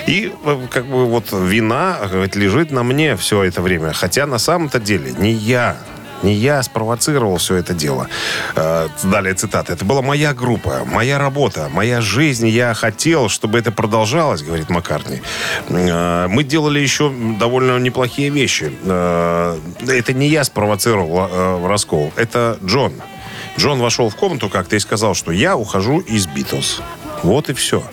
И 0.08 0.34
как 0.70 0.86
бы 0.86 1.06
вот 1.06 1.32
вина 1.32 1.98
лежит 2.34 2.72
на 2.72 2.84
мне 2.84 3.16
все 3.16 3.44
это 3.44 3.62
время, 3.62 3.94
хотя 3.94 4.26
на 4.26 4.38
самом-то 4.38 4.80
деле 4.80 5.14
не 5.18 5.32
я 5.32 5.78
Не 6.24 6.34
я 6.34 6.62
спровоцировал 6.64 7.38
все 7.38 7.56
это 7.56 7.74
дело. 7.74 8.08
Э, 8.56 8.88
Далее 9.04 9.34
цитата. 9.34 9.74
Это 9.74 9.86
была 9.86 10.02
моя 10.02 10.34
группа, 10.34 10.84
моя 10.86 11.18
работа, 11.18 11.70
моя 11.72 12.02
жизнь. 12.02 12.48
Я 12.48 12.74
хотел, 12.74 13.30
чтобы 13.30 13.58
это 13.60 13.72
продолжалось, 13.72 14.44
говорит 14.44 14.70
Маккартни. 14.70 15.22
Э, 15.70 16.28
Мы 16.28 16.44
делали 16.44 16.80
еще 16.80 17.12
довольно 17.40 17.78
неплохие 17.80 18.30
вещи. 18.30 18.72
Э, 18.84 19.58
Это 19.88 20.14
не 20.14 20.28
я 20.28 20.44
спровоцировал 20.44 21.68
раскол. 21.68 22.12
Это 22.16 22.58
Джон. 22.64 22.94
Джон 23.58 23.80
вошел 23.80 24.10
в 24.10 24.16
комнату 24.16 24.50
как-то 24.50 24.76
и 24.76 24.80
сказал, 24.80 25.14
что 25.14 25.32
я 25.32 25.58
ухожу 25.58 26.00
из 26.00 26.26
Битлз. 26.28 26.82
Вот 27.24 27.50
и 27.50 27.54
все. 27.54 27.84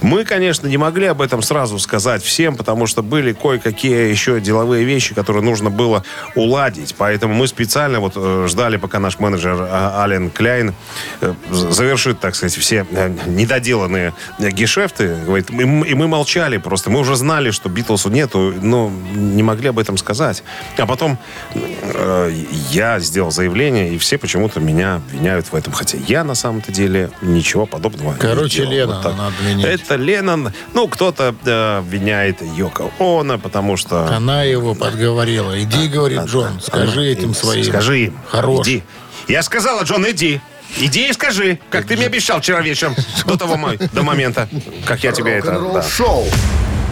Мы, 0.00 0.24
конечно, 0.24 0.66
не 0.66 0.76
могли 0.76 1.06
об 1.06 1.20
этом 1.20 1.42
сразу 1.42 1.78
сказать 1.78 2.22
всем, 2.22 2.56
потому 2.56 2.86
что 2.86 3.02
были 3.02 3.32
кое-какие 3.32 4.08
еще 4.08 4.40
деловые 4.40 4.84
вещи, 4.84 5.14
которые 5.14 5.42
нужно 5.42 5.70
было 5.70 6.04
уладить. 6.34 6.94
Поэтому 6.96 7.34
мы 7.34 7.48
специально 7.48 8.00
вот 8.00 8.12
э, 8.16 8.46
ждали, 8.48 8.76
пока 8.76 8.98
наш 8.98 9.18
менеджер 9.18 9.56
а, 9.60 10.02
Ален 10.02 10.30
Кляйн 10.30 10.74
э, 11.20 11.34
завершит, 11.50 12.20
так 12.20 12.34
сказать, 12.34 12.56
все 12.56 12.86
э, 12.90 13.14
недоделанные 13.26 14.14
э, 14.38 14.50
гешефты. 14.50 15.16
Говорит, 15.24 15.50
и 15.50 15.54
мы 15.54 16.08
молчали 16.08 16.58
просто. 16.58 16.90
Мы 16.90 17.00
уже 17.00 17.16
знали, 17.16 17.50
что 17.50 17.68
Битлсу 17.68 18.10
нету, 18.10 18.54
но 18.62 18.92
не 19.14 19.42
могли 19.42 19.68
об 19.68 19.78
этом 19.78 19.96
сказать. 19.96 20.42
А 20.76 20.86
потом 20.86 21.18
э, 21.54 22.32
я 22.70 23.00
сделал 23.00 23.30
заявление, 23.30 23.94
и 23.94 23.98
все 23.98 24.18
почему-то 24.18 24.60
меня 24.60 24.96
обвиняют 24.96 25.46
в 25.46 25.54
этом. 25.54 25.72
Хотя 25.72 25.98
я 26.06 26.24
на 26.24 26.34
самом-то 26.34 26.72
деле 26.72 27.10
ничего 27.22 27.66
подобного 27.66 28.12
не 28.12 28.18
Короче, 28.18 28.58
делал. 28.62 28.72
Леннона 28.76 28.94
Вот 28.96 29.02
так. 29.02 29.16
надо 29.16 29.36
обвинять. 29.36 29.80
Это 29.80 29.96
Леннон. 29.96 30.52
Ну, 30.74 30.88
кто-то 30.88 31.34
э, 31.44 31.78
обвиняет 31.78 32.42
Йоко 32.42 32.90
Оно, 32.98 33.38
потому 33.38 33.76
что... 33.76 34.06
Она 34.14 34.42
его 34.42 34.74
подговорила. 34.74 35.60
Иди, 35.62 35.88
говорит 35.88 36.22
Джон, 36.24 36.60
скажи 36.60 37.00
Она- 37.00 37.08
этим 37.08 37.34
своим. 37.34 37.64
Скажи 37.64 38.04
им. 38.06 38.18
Хорош. 38.28 38.66
Иди. 38.66 38.82
Я 39.28 39.42
сказала, 39.42 39.82
Джон, 39.82 40.08
иди. 40.08 40.40
Иди 40.78 41.08
и 41.08 41.12
скажи, 41.12 41.58
как 41.70 41.86
ты 41.86 41.96
мне 41.96 42.06
обещал 42.06 42.40
вчера 42.40 42.60
вечером, 42.60 42.94
до 43.24 43.36
того 43.36 43.56
до 43.92 44.02
момента, 44.02 44.48
как 44.84 45.02
я 45.04 45.12
тебе 45.12 45.32
это... 45.34 45.60
Да. 45.72 45.82
шоу 45.82 46.26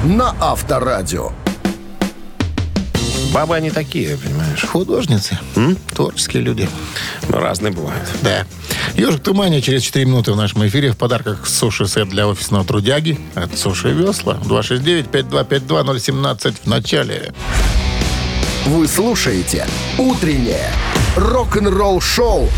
на 0.05 0.35
Авторадио. 0.41 1.33
Бабы 3.33 3.57
они 3.57 3.71
такие, 3.71 4.17
понимаешь? 4.17 4.63
Художницы. 4.65 5.37
Творческие 5.93 6.43
люди. 6.43 6.69
Ну, 7.29 7.39
разные 7.39 7.73
бывают. 7.73 8.09
Да. 8.23 8.47
Ежик 8.95 9.23
Тумания 9.23 9.61
через 9.61 9.83
4 9.83 10.05
минуты 10.05 10.33
в 10.33 10.37
нашем 10.37 10.65
эфире. 10.67 10.93
В 10.93 10.97
подарках 10.97 11.47
суши-сет 11.47 12.09
для 12.09 12.29
офисного 12.29 12.65
трудяги 12.65 13.19
от 13.35 13.59
Суши 13.59 13.91
Весла. 13.91 14.39
269-5252-017 14.45 16.55
в 16.63 16.67
начале. 16.67 17.35
Вы 18.67 18.89
слушаете 18.89 19.67
«Утреннее 19.99 20.71
рок-н-ролл-шоу» 21.17 22.49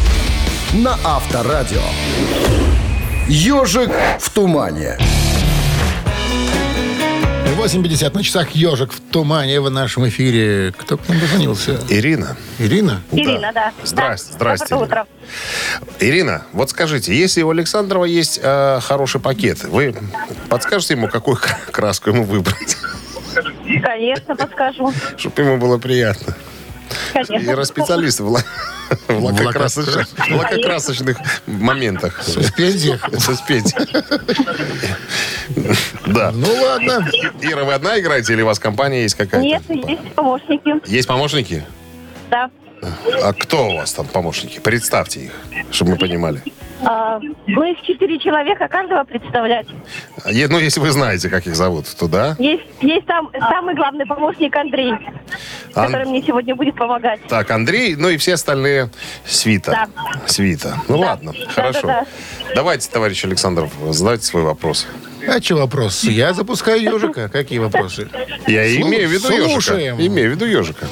на 0.74 0.98
Авторадио. 1.04 1.82
«Ежик 3.28 3.90
в 4.20 4.30
тумане». 4.30 4.98
8.50 7.66 8.14
на 8.14 8.22
часах 8.22 8.50
«Ежик 8.50 8.92
в 8.92 9.00
тумане» 9.00 9.60
в 9.60 9.68
нашем 9.70 10.08
эфире. 10.08 10.72
Кто 10.78 10.96
к 10.96 11.08
нам 11.08 11.18
дозвонился? 11.18 11.80
Ирина. 11.88 12.36
Ирина? 12.60 13.02
Ирина, 13.10 13.50
да. 13.52 13.72
Здрасте, 13.82 14.28
Да. 14.30 14.34
здрасте, 14.38 14.66
Доброе 14.70 14.86
утро. 14.86 15.06
Ирина, 15.98 16.44
вот 16.52 16.70
скажите, 16.70 17.12
если 17.12 17.42
у 17.42 17.50
Александрова 17.50 18.04
есть 18.04 18.38
э, 18.40 18.78
хороший 18.80 19.20
пакет, 19.20 19.64
вы 19.64 19.96
подскажете 20.48 20.94
ему, 20.94 21.08
какую 21.08 21.38
краску 21.72 22.10
ему 22.10 22.22
выбрать, 22.22 22.76
Конечно, 23.82 24.36
подскажу. 24.36 24.92
чтобы 25.16 25.42
ему 25.42 25.56
было 25.58 25.78
приятно? 25.78 26.36
Конечно. 27.12 27.34
Я 27.34 27.64
специалист 27.64 28.20
в, 28.20 28.42
в 29.08 29.24
лакокрасочных, 29.24 30.08
в 30.08 30.36
лакокрасочных 30.36 31.18
моментах. 31.46 32.22
Суспензиях? 32.22 33.08
Суспензиях. 33.18 33.88
Да. 36.06 36.32
Ну 36.32 36.46
ладно. 36.62 37.06
Ира, 37.40 37.64
вы 37.64 37.74
одна 37.74 37.98
играете 37.98 38.32
или 38.32 38.42
у 38.42 38.46
вас 38.46 38.58
компания 38.58 39.02
есть 39.02 39.14
какая-то? 39.14 39.46
Нет, 39.46 39.62
есть 39.68 40.14
помощники. 40.14 40.90
Есть 40.90 41.08
помощники? 41.08 41.64
Да. 42.30 42.50
А 43.22 43.32
кто 43.32 43.68
у 43.70 43.76
вас 43.76 43.92
там 43.92 44.06
помощники? 44.06 44.58
Представьте 44.60 45.20
их, 45.26 45.32
чтобы 45.70 45.92
мы 45.92 45.96
понимали. 45.98 46.42
А, 46.82 47.18
мы 47.46 47.72
из 47.72 47.80
четыре 47.86 48.18
человека, 48.18 48.68
каждого 48.68 49.02
представлять. 49.04 49.66
Е- 50.26 50.46
Ну, 50.48 50.58
если 50.58 50.78
вы 50.78 50.90
знаете, 50.90 51.30
как 51.30 51.46
их 51.46 51.56
зовут, 51.56 51.86
то 51.98 52.06
да. 52.06 52.36
Есть, 52.38 52.64
есть 52.82 53.06
там 53.06 53.30
самый 53.50 53.74
главный 53.74 54.04
помощник 54.04 54.54
Андрей, 54.54 54.92
Ан- 54.92 55.86
который 55.86 56.06
мне 56.06 56.22
сегодня 56.22 56.54
будет 56.54 56.74
помогать. 56.76 57.20
Так, 57.28 57.50
Андрей, 57.50 57.96
ну 57.96 58.10
и 58.10 58.18
все 58.18 58.34
остальные 58.34 58.90
свита. 59.24 59.88
Да. 59.96 60.26
Свита. 60.26 60.78
Ну 60.88 60.98
Да. 60.98 61.06
ладно, 61.06 61.32
Да, 61.32 61.50
хорошо. 61.50 61.86
да, 61.86 62.06
Давайте, 62.54 62.90
товарищ 62.90 63.24
Александров, 63.24 63.70
задайте 63.90 64.24
свой 64.24 64.42
вопрос. 64.42 64.86
А 65.26 65.40
что 65.42 65.56
вопрос? 65.56 66.04
Я 66.04 66.34
запускаю 66.34 66.82
ежика. 66.82 67.28
Какие 67.30 67.58
вопросы? 67.58 68.08
Я 68.46 68.66
имею 68.76 69.08
в 69.08 69.12
виду 69.12 69.28
слушаем. 69.28 69.96
ежика. 69.96 70.06
Имею 70.06 70.30
в 70.30 70.34
виду 70.34 70.44
ежика. 70.44 70.86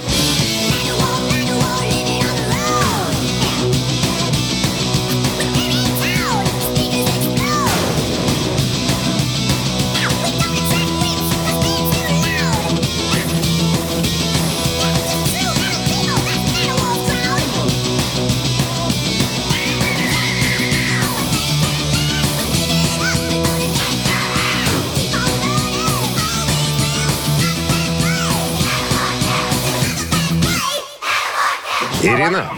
Ирина. 32.26 32.50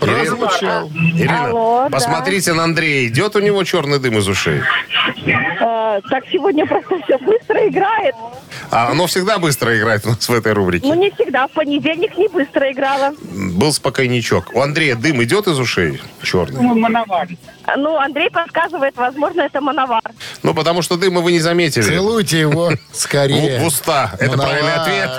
Прозвучал. 0.00 0.88
Ирина, 0.88 1.44
Алло, 1.46 1.82
да. 1.84 1.90
посмотрите 1.90 2.52
на 2.52 2.64
Андрея. 2.64 3.06
Идет 3.08 3.36
у 3.36 3.40
него 3.40 3.62
черный 3.64 3.98
дым 3.98 4.18
из 4.18 4.28
ушей? 4.28 4.60
А, 5.60 6.00
так 6.10 6.24
сегодня 6.32 6.66
просто 6.66 6.96
все 7.04 7.18
быстро 7.18 7.68
играет. 7.68 8.14
А 8.70 8.88
оно 8.90 9.06
всегда 9.06 9.38
быстро 9.38 9.78
играет 9.78 10.04
у 10.06 10.10
нас 10.10 10.28
в 10.28 10.32
этой 10.32 10.52
рубрике. 10.54 10.86
Ну, 10.88 10.94
не 10.94 11.10
всегда. 11.10 11.46
В 11.46 11.52
понедельник 11.52 12.16
не 12.16 12.26
быстро 12.28 12.70
играла. 12.72 13.12
Был 13.20 13.72
спокойничок. 13.72 14.54
У 14.54 14.60
Андрея 14.60 14.96
дым 14.96 15.22
идет 15.22 15.46
из 15.46 15.58
ушей 15.58 16.00
черный? 16.22 16.60
А, 17.64 17.76
Ну, 17.76 17.96
Андрей 17.96 18.30
подсказывает, 18.30 18.96
возможно, 18.96 19.42
это 19.42 19.60
мановар. 19.60 20.02
Ну, 20.42 20.54
потому 20.54 20.82
что 20.82 20.96
дыма 20.96 21.20
вы 21.20 21.32
не 21.32 21.40
заметили. 21.40 21.82
Целуйте 21.82 22.40
его 22.40 22.72
скорее. 22.92 23.60
в 23.60 23.66
уста. 23.66 24.12
Это 24.18 24.36
Ну, 24.36 24.42
правильный 24.42 24.74
ответ. 24.74 25.10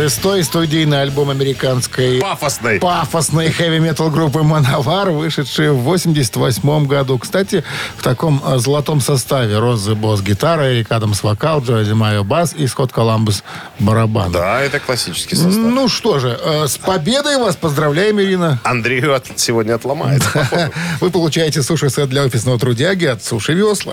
Шестой 0.00 0.42
студийный 0.44 1.02
альбом 1.02 1.28
американской 1.28 2.20
Пафосный. 2.22 2.80
пафосной 2.80 3.50
хэви-метал 3.50 4.08
группы 4.08 4.42
«Мановар», 4.42 5.10
вышедший 5.10 5.72
в 5.72 5.80
88 5.80 6.86
году. 6.86 7.18
Кстати, 7.18 7.64
в 7.98 8.02
таком 8.02 8.42
э, 8.42 8.56
золотом 8.56 9.02
составе. 9.02 9.58
Розы 9.58 9.94
Босс 9.94 10.22
гитара, 10.22 10.72
Эрик 10.72 10.90
Адамс 10.90 11.22
вокал, 11.22 11.60
Джози 11.62 11.92
Майо 11.92 12.24
бас 12.24 12.54
и 12.56 12.66
Скотт 12.66 12.92
Коламбус 12.92 13.44
барабан. 13.78 14.32
Да, 14.32 14.62
это 14.62 14.80
классический 14.80 15.36
состав. 15.36 15.56
Ну 15.56 15.86
что 15.86 16.18
же, 16.18 16.40
э, 16.42 16.66
с 16.66 16.78
победой 16.78 17.36
вас 17.36 17.56
поздравляем, 17.56 18.18
Ирина. 18.22 18.58
Андрею 18.64 19.14
от- 19.14 19.38
сегодня 19.38 19.74
отломает. 19.74 20.22
Вы 21.02 21.10
получаете 21.10 21.62
суши-сет 21.62 22.08
для 22.08 22.22
офисного 22.22 22.58
трудяги 22.58 23.04
от 23.04 23.22
Суши 23.22 23.52
Весла. 23.52 23.92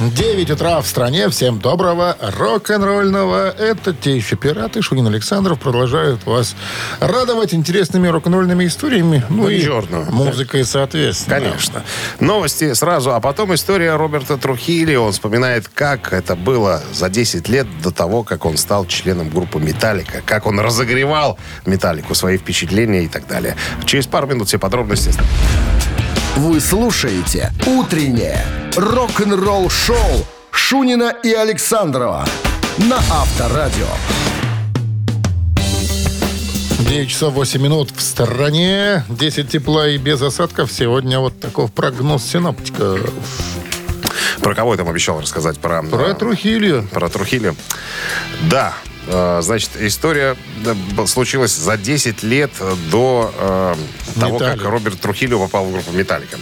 9 0.00 0.50
утра 0.50 0.80
в 0.80 0.86
стране. 0.88 1.28
Всем 1.28 1.60
доброго 1.60 2.16
рок-н-ролльного. 2.20 3.50
Это 3.50 3.94
те 3.94 4.16
еще 4.16 4.34
пираты. 4.34 4.82
Шунин 4.82 5.06
Александров 5.06 5.60
продолжают 5.60 6.26
вас 6.26 6.56
радовать 6.98 7.54
интересными 7.54 8.08
рок-н-ролльными 8.08 8.66
историями. 8.66 9.24
Ну 9.28 9.48
и 9.48 9.60
Buongiorno. 9.60 10.10
музыкой, 10.10 10.64
соответственно. 10.64 11.38
Конечно. 11.38 11.82
Новости 12.18 12.74
сразу, 12.74 13.14
а 13.14 13.20
потом 13.20 13.54
история 13.54 13.94
Роберта 13.94 14.36
Трухили. 14.36 14.96
Он 14.96 15.12
вспоминает, 15.12 15.68
как 15.68 16.12
это 16.12 16.34
было 16.34 16.82
за 16.92 17.08
10 17.08 17.48
лет 17.48 17.66
до 17.80 17.92
того, 17.92 18.24
как 18.24 18.46
он 18.46 18.56
стал 18.56 18.86
членом 18.86 19.30
группы 19.30 19.60
«Металлика», 19.60 20.22
как 20.26 20.46
он 20.46 20.58
разогревал 20.58 21.38
«Металлику», 21.66 22.16
свои 22.16 22.36
впечатления 22.36 23.04
и 23.04 23.08
так 23.08 23.28
далее. 23.28 23.56
Через 23.84 24.08
пару 24.08 24.26
минут 24.26 24.48
все 24.48 24.58
подробности. 24.58 25.12
Вы 26.36 26.58
слушаете 26.60 27.52
«Утреннее 27.64 28.44
рок-н-ролл-шоу» 28.74 30.26
Шунина 30.50 31.14
и 31.22 31.32
Александрова 31.32 32.26
на 32.76 32.96
Авторадио. 32.96 33.86
9 36.88 37.08
часов 37.08 37.34
8 37.34 37.62
минут 37.62 37.92
в 37.94 38.00
стороне. 38.00 39.04
10 39.08 39.48
тепла 39.48 39.88
и 39.88 39.96
без 39.96 40.20
осадков. 40.22 40.72
Сегодня 40.72 41.20
вот 41.20 41.38
такой 41.38 41.68
прогноз 41.68 42.24
синоптика. 42.24 42.98
Про 44.40 44.54
кого 44.56 44.72
я 44.72 44.78
там 44.78 44.88
обещал 44.88 45.20
рассказать? 45.20 45.60
Про, 45.60 45.84
Про 45.84 46.08
э, 46.08 46.14
Трухилью. 46.14 46.88
Про 46.90 47.08
Трухилю. 47.08 47.54
Да. 48.50 48.74
Э, 49.06 49.40
Значит, 49.42 49.70
история 49.80 50.36
случилась 51.06 51.54
за 51.54 51.76
10 51.76 52.22
лет 52.22 52.50
до 52.90 53.32
э, 53.38 53.74
того, 54.20 54.34
Металлика. 54.34 54.56
как 54.62 54.70
Роберт 54.70 55.00
Трухилио 55.00 55.38
попал 55.40 55.66
в 55.66 55.72
группу 55.72 55.92
Металлика. 55.92 56.38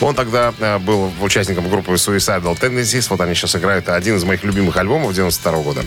Он 0.00 0.14
тогда 0.14 0.52
э, 0.58 0.78
был 0.78 1.10
участником 1.20 1.68
группы 1.68 1.92
Suicidal 1.92 2.58
Tendencies. 2.58 3.06
Вот 3.10 3.20
они 3.20 3.34
сейчас 3.34 3.56
играют 3.56 3.88
один 3.88 4.16
из 4.16 4.24
моих 4.24 4.44
любимых 4.44 4.76
альбомов 4.76 5.12
92 5.14 5.52
года. 5.62 5.82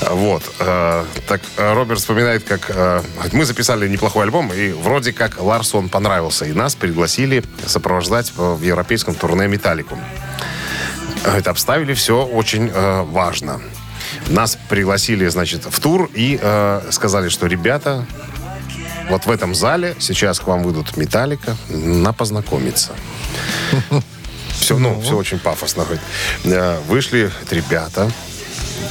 Э, 0.00 0.12
Вот. 0.12 0.42
э, 0.58 1.04
Так 1.28 1.40
Роберт 1.56 2.00
вспоминает, 2.00 2.44
как 2.44 2.70
мы 3.32 3.44
записали 3.44 3.88
неплохой 3.88 4.24
альбом, 4.24 4.52
и 4.52 4.72
вроде 4.72 5.12
как 5.12 5.40
Ларсон 5.40 5.88
понравился. 5.88 6.44
И 6.46 6.52
нас 6.52 6.74
пригласили 6.74 7.42
сопровождать 7.66 8.32
в 8.36 8.62
европейском 8.62 9.14
турне 9.14 9.46
Металлику. 9.48 9.98
Это 11.24 11.50
обставили 11.50 11.94
все 11.94 12.24
очень 12.24 12.70
важно. 12.72 13.60
Нас 14.28 14.58
пригласили, 14.68 15.26
значит, 15.28 15.64
в 15.64 15.80
тур 15.80 16.10
и 16.14 16.38
э, 16.40 16.88
сказали, 16.90 17.28
что 17.28 17.46
ребята, 17.46 18.06
вот 19.08 19.26
в 19.26 19.30
этом 19.30 19.54
зале 19.54 19.94
сейчас 19.98 20.40
к 20.40 20.46
вам 20.46 20.62
выйдут 20.62 20.96
Металлика 20.96 21.56
на 21.68 22.12
познакомиться. 22.12 22.92
Все, 24.58 24.78
ну, 24.78 25.00
все 25.00 25.14
очень 25.16 25.38
пафосно. 25.38 25.86
Э, 26.44 26.80
Вышли 26.88 27.30
ребята, 27.50 28.10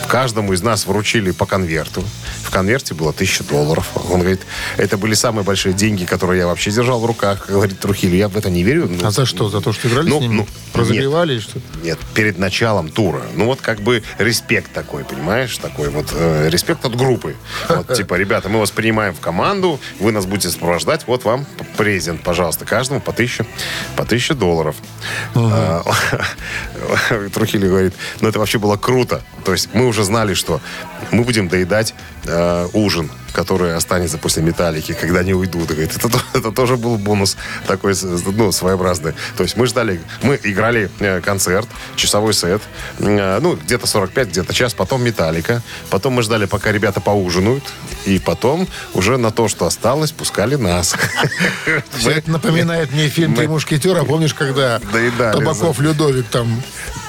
каждому 0.07 0.53
из 0.53 0.61
нас 0.61 0.85
вручили 0.85 1.31
по 1.31 1.45
конверту. 1.45 2.03
В 2.43 2.49
конверте 2.51 2.93
было 2.93 3.11
тысяча 3.13 3.43
долларов. 3.43 3.89
Он 4.09 4.19
говорит, 4.21 4.41
это 4.77 4.97
были 4.97 5.13
самые 5.13 5.43
большие 5.43 5.73
деньги, 5.73 6.05
которые 6.05 6.39
я 6.39 6.47
вообще 6.47 6.71
держал 6.71 6.99
в 6.99 7.05
руках. 7.05 7.47
Говорит 7.49 7.79
Трухили, 7.79 8.15
я 8.15 8.27
в 8.29 8.37
это 8.37 8.49
не 8.49 8.63
верю. 8.63 8.87
Ну, 8.89 9.05
А 9.07 9.11
за 9.11 9.25
что? 9.25 9.49
За 9.49 9.61
то, 9.61 9.73
что 9.73 9.87
играли 9.87 10.09
Ну, 10.09 10.17
с 10.19 10.21
ними? 10.21 10.33
ну, 10.35 10.47
Разогревали 10.73 11.33
или 11.33 11.39
что? 11.39 11.59
нет, 11.83 11.99
перед 12.13 12.37
началом 12.37 12.89
тура. 12.89 13.21
Ну, 13.35 13.45
вот 13.45 13.61
как 13.61 13.81
бы 13.81 14.03
респект 14.17 14.71
такой, 14.73 15.03
понимаешь? 15.03 15.57
Такой 15.57 15.89
вот 15.89 16.07
э, 16.13 16.49
респект 16.49 16.85
от 16.85 16.95
группы. 16.95 17.35
Вот, 17.69 17.93
типа, 17.95 18.15
ребята, 18.15 18.49
мы 18.49 18.59
вас 18.59 18.71
принимаем 18.71 19.13
в 19.13 19.19
команду, 19.19 19.79
вы 19.99 20.11
нас 20.11 20.25
будете 20.25 20.49
сопровождать, 20.49 21.07
вот 21.07 21.23
вам 21.23 21.45
презент, 21.77 22.21
пожалуйста, 22.23 22.65
каждому 22.65 23.01
по 23.01 23.11
тысяче, 23.11 23.45
по 23.95 24.05
тысяче 24.05 24.33
долларов. 24.33 24.75
А, 25.35 25.83
Трухили 27.33 27.67
говорит, 27.67 27.93
ну, 28.21 28.29
это 28.29 28.39
вообще 28.39 28.59
было 28.59 28.77
круто. 28.77 29.21
То 29.43 29.51
есть 29.51 29.69
мы 29.73 29.87
уже 29.87 29.94
знали, 30.03 30.33
что 30.33 30.61
мы 31.11 31.23
будем 31.23 31.47
доедать 31.47 31.93
э, 32.25 32.67
ужин, 32.73 33.09
который 33.33 33.75
останется 33.75 34.17
после 34.17 34.41
металлики, 34.43 34.93
когда 34.93 35.19
они 35.19 35.33
уйдут. 35.33 35.67
Говорит, 35.67 35.95
это, 35.95 36.09
то- 36.09 36.21
это 36.33 36.51
тоже 36.51 36.77
был 36.77 36.97
бонус 36.97 37.35
такой, 37.67 37.93
ну, 38.01 38.51
своеобразный. 38.51 39.13
То 39.35 39.43
есть 39.43 39.57
мы 39.57 39.67
ждали, 39.67 39.99
мы 40.21 40.39
играли 40.43 40.89
э, 40.99 41.21
концерт, 41.21 41.67
часовой 41.95 42.33
сет, 42.33 42.61
э, 42.99 43.39
ну, 43.41 43.55
где-то 43.55 43.87
45, 43.87 44.29
где-то 44.29 44.53
час, 44.53 44.73
потом 44.73 45.03
металлика. 45.03 45.61
Потом 45.89 46.13
мы 46.13 46.23
ждали, 46.23 46.45
пока 46.45 46.71
ребята 46.71 47.01
поужинают, 47.01 47.63
и 48.05 48.19
потом 48.19 48.67
уже 48.93 49.17
на 49.17 49.31
то, 49.31 49.47
что 49.47 49.65
осталось, 49.65 50.11
пускали 50.11 50.55
нас. 50.55 50.95
Все 51.97 52.11
это 52.11 52.31
напоминает 52.31 52.91
мне 52.91 53.09
фильм 53.09 53.35
«Три 53.35 53.47
мушкетера». 53.47 54.03
Помнишь, 54.03 54.33
когда 54.33 54.79
Табаков 55.33 55.79
Людовик 55.79 56.27
там 56.27 56.61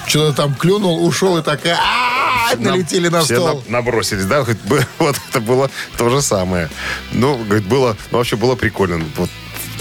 что-то 0.08 0.36
там 0.36 0.54
клюнул, 0.54 1.04
ушел 1.06 1.38
и 1.38 1.42
так 1.42 1.64
«А-а-а!» 2.52 2.56
налетели 2.72 3.08
на 3.08 3.22
Все 3.22 3.36
стол. 3.36 3.62
на- 3.68 3.78
набросились, 3.78 4.24
да? 4.26 4.42
Говорит, 4.42 4.62
бы- 4.64 4.86
Вот 4.98 5.16
это 5.28 5.40
было 5.40 5.70
то 5.96 6.08
же 6.10 6.22
самое. 6.22 6.68
Ну, 7.12 7.36
говорит, 7.44 7.66
было, 7.66 7.96
ну, 8.10 8.18
вообще 8.18 8.36
было 8.36 8.54
прикольно. 8.54 9.04
Вот, 9.16 9.30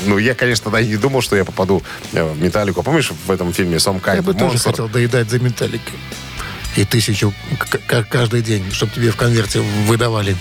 ну, 0.06 0.18
я, 0.18 0.36
конечно, 0.36 0.66
тогда 0.66 0.82
не 0.82 0.98
думал, 0.98 1.22
что 1.22 1.36
я 1.36 1.46
попаду 1.46 1.84
э, 2.14 2.24
в 2.24 2.42
Металлику. 2.42 2.82
А 2.82 2.84
Помнишь, 2.84 3.12
в 3.26 3.32
этом 3.32 3.54
фильме 3.54 3.78
«Some 3.78 4.02
Kind 4.02 4.16
Я 4.18 4.22
бы 4.22 4.34
of 4.34 4.40
тоже 4.40 4.58
Monster»? 4.58 4.64
хотел 4.72 4.88
доедать 4.90 5.30
за 5.30 5.40
металлики. 5.40 5.92
И 6.76 6.84
тысячу 6.84 7.34
каждый 8.10 8.42
день, 8.42 8.70
чтобы 8.72 8.92
тебе 8.94 9.10
в 9.12 9.16
конверте 9.16 9.62
выдавали. 9.88 10.36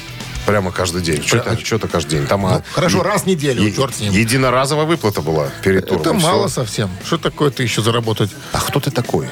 Прямо 0.47 0.71
каждый 0.73 1.01
день. 1.03 1.23
Что-то, 1.27 1.59
что-то 1.65 1.89
каждый 1.89 2.19
день. 2.19 2.27
Там, 2.27 2.45
а, 2.47 2.51
Ну, 2.57 2.63
хорошо, 2.75 2.99
е- 2.99 3.05
раз 3.05 3.23
в 3.23 3.27
неделю, 3.27 3.63
е- 3.63 3.73
черт 3.73 3.95
с 3.97 4.01
ним. 4.01 4.13
Единоразовая 4.13 4.85
выплата 4.85 5.23
была 5.23 5.49
перед 5.63 5.87
туром. 5.87 6.03
Это 6.03 6.13
мало 6.13 6.49
совсем. 6.49 6.91
Что 7.05 7.17
такое 7.19 7.51
ты 7.51 7.63
еще 7.63 7.81
заработать? 7.83 8.31
А 8.53 8.61
кто 8.61 8.79
ты 8.81 8.91
такой? 8.91 9.29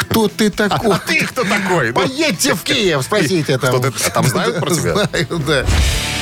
Кто 0.00 0.28
ты 0.28 0.50
такой? 0.50 0.96
А 0.96 0.98
ты 0.98 1.24
кто 1.26 1.44
такой? 1.44 1.88
Ну, 1.88 1.94
Поедьте 1.94 2.54
в 2.54 2.62
Киев, 2.62 3.02
спросите 3.02 3.58
там. 3.58 3.70
Кто 3.78 3.90
ты- 3.90 4.06
а 4.06 4.10
там 4.10 4.26
знают 4.26 4.58
про 4.60 4.70
тебя? 4.74 4.94
Знают, 4.94 5.46
да. 5.46 5.66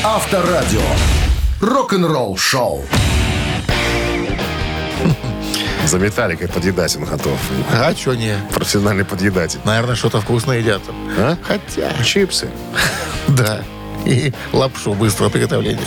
Авторадио. 0.02 0.81
Рок-н-ролл 1.61 2.37
шоу. 2.37 2.85
За 5.87 5.98
металликой 5.98 6.48
подъедать 6.48 6.96
он 6.96 7.05
готов. 7.05 7.38
А 7.72 7.94
что 7.94 8.14
не? 8.14 8.37
Профессиональный 8.55 9.05
подъедатель. 9.05 9.59
Наверное, 9.64 9.94
что-то 9.96 10.20
вкусное 10.20 10.59
едят. 10.59 10.81
А? 11.18 11.37
Хотя, 11.46 11.92
Чипсы. 12.05 12.48
да. 13.28 13.62
И 14.05 14.33
лапшу 14.53 14.95
быстрого 14.95 15.31
приготовления. 15.31 15.87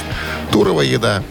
Туровая 0.52 0.86
еда. 0.86 1.24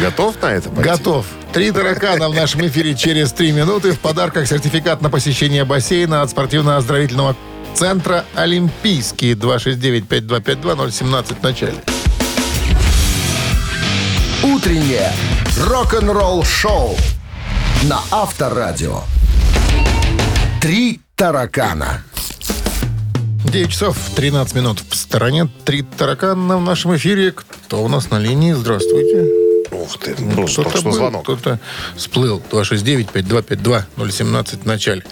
Готов 0.00 0.40
на 0.42 0.46
это 0.46 0.70
пойти? 0.70 0.88
Готов. 0.88 1.26
Три 1.52 1.72
таракана 1.72 2.28
в 2.28 2.34
нашем 2.34 2.66
эфире 2.66 2.94
через 2.94 3.32
три 3.32 3.52
минуты. 3.52 3.92
В 3.92 3.98
подарках 3.98 4.46
сертификат 4.46 5.02
на 5.02 5.10
посещение 5.10 5.64
бассейна 5.64 6.22
от 6.22 6.30
спортивно-оздоровительного 6.30 7.36
центра 7.74 8.24
«Олимпийский». 8.34 9.34
269-5252-017 9.34 11.40
в 11.40 11.42
начале. 11.42 11.74
Утреннее 14.42 15.12
рок-н-ролл 15.66 16.44
шоу 16.44 16.96
на 17.82 18.00
Авторадио. 18.10 19.02
Три 20.60 21.00
таракана. 21.16 22.02
9 23.50 23.68
часов 23.70 23.96
13 24.14 24.54
минут 24.54 24.80
в 24.88 24.94
стороне. 24.94 25.48
Три 25.64 25.82
таракана 25.82 26.56
в 26.56 26.60
нашем 26.62 26.94
эфире. 26.96 27.32
Кто 27.32 27.82
у 27.82 27.88
нас 27.88 28.10
на 28.10 28.18
линии? 28.18 28.52
Здравствуйте. 28.52 29.26
Ух 29.72 29.98
ты, 29.98 30.14
ну, 30.18 30.46
Кто-то 30.46 30.70
что 30.70 30.82
был, 30.82 30.92
звонок. 30.92 31.22
кто-то 31.24 31.58
всплыл. 31.96 32.40
269-5252-017 32.50 34.62
в 34.62 34.66
начале. 34.66 35.02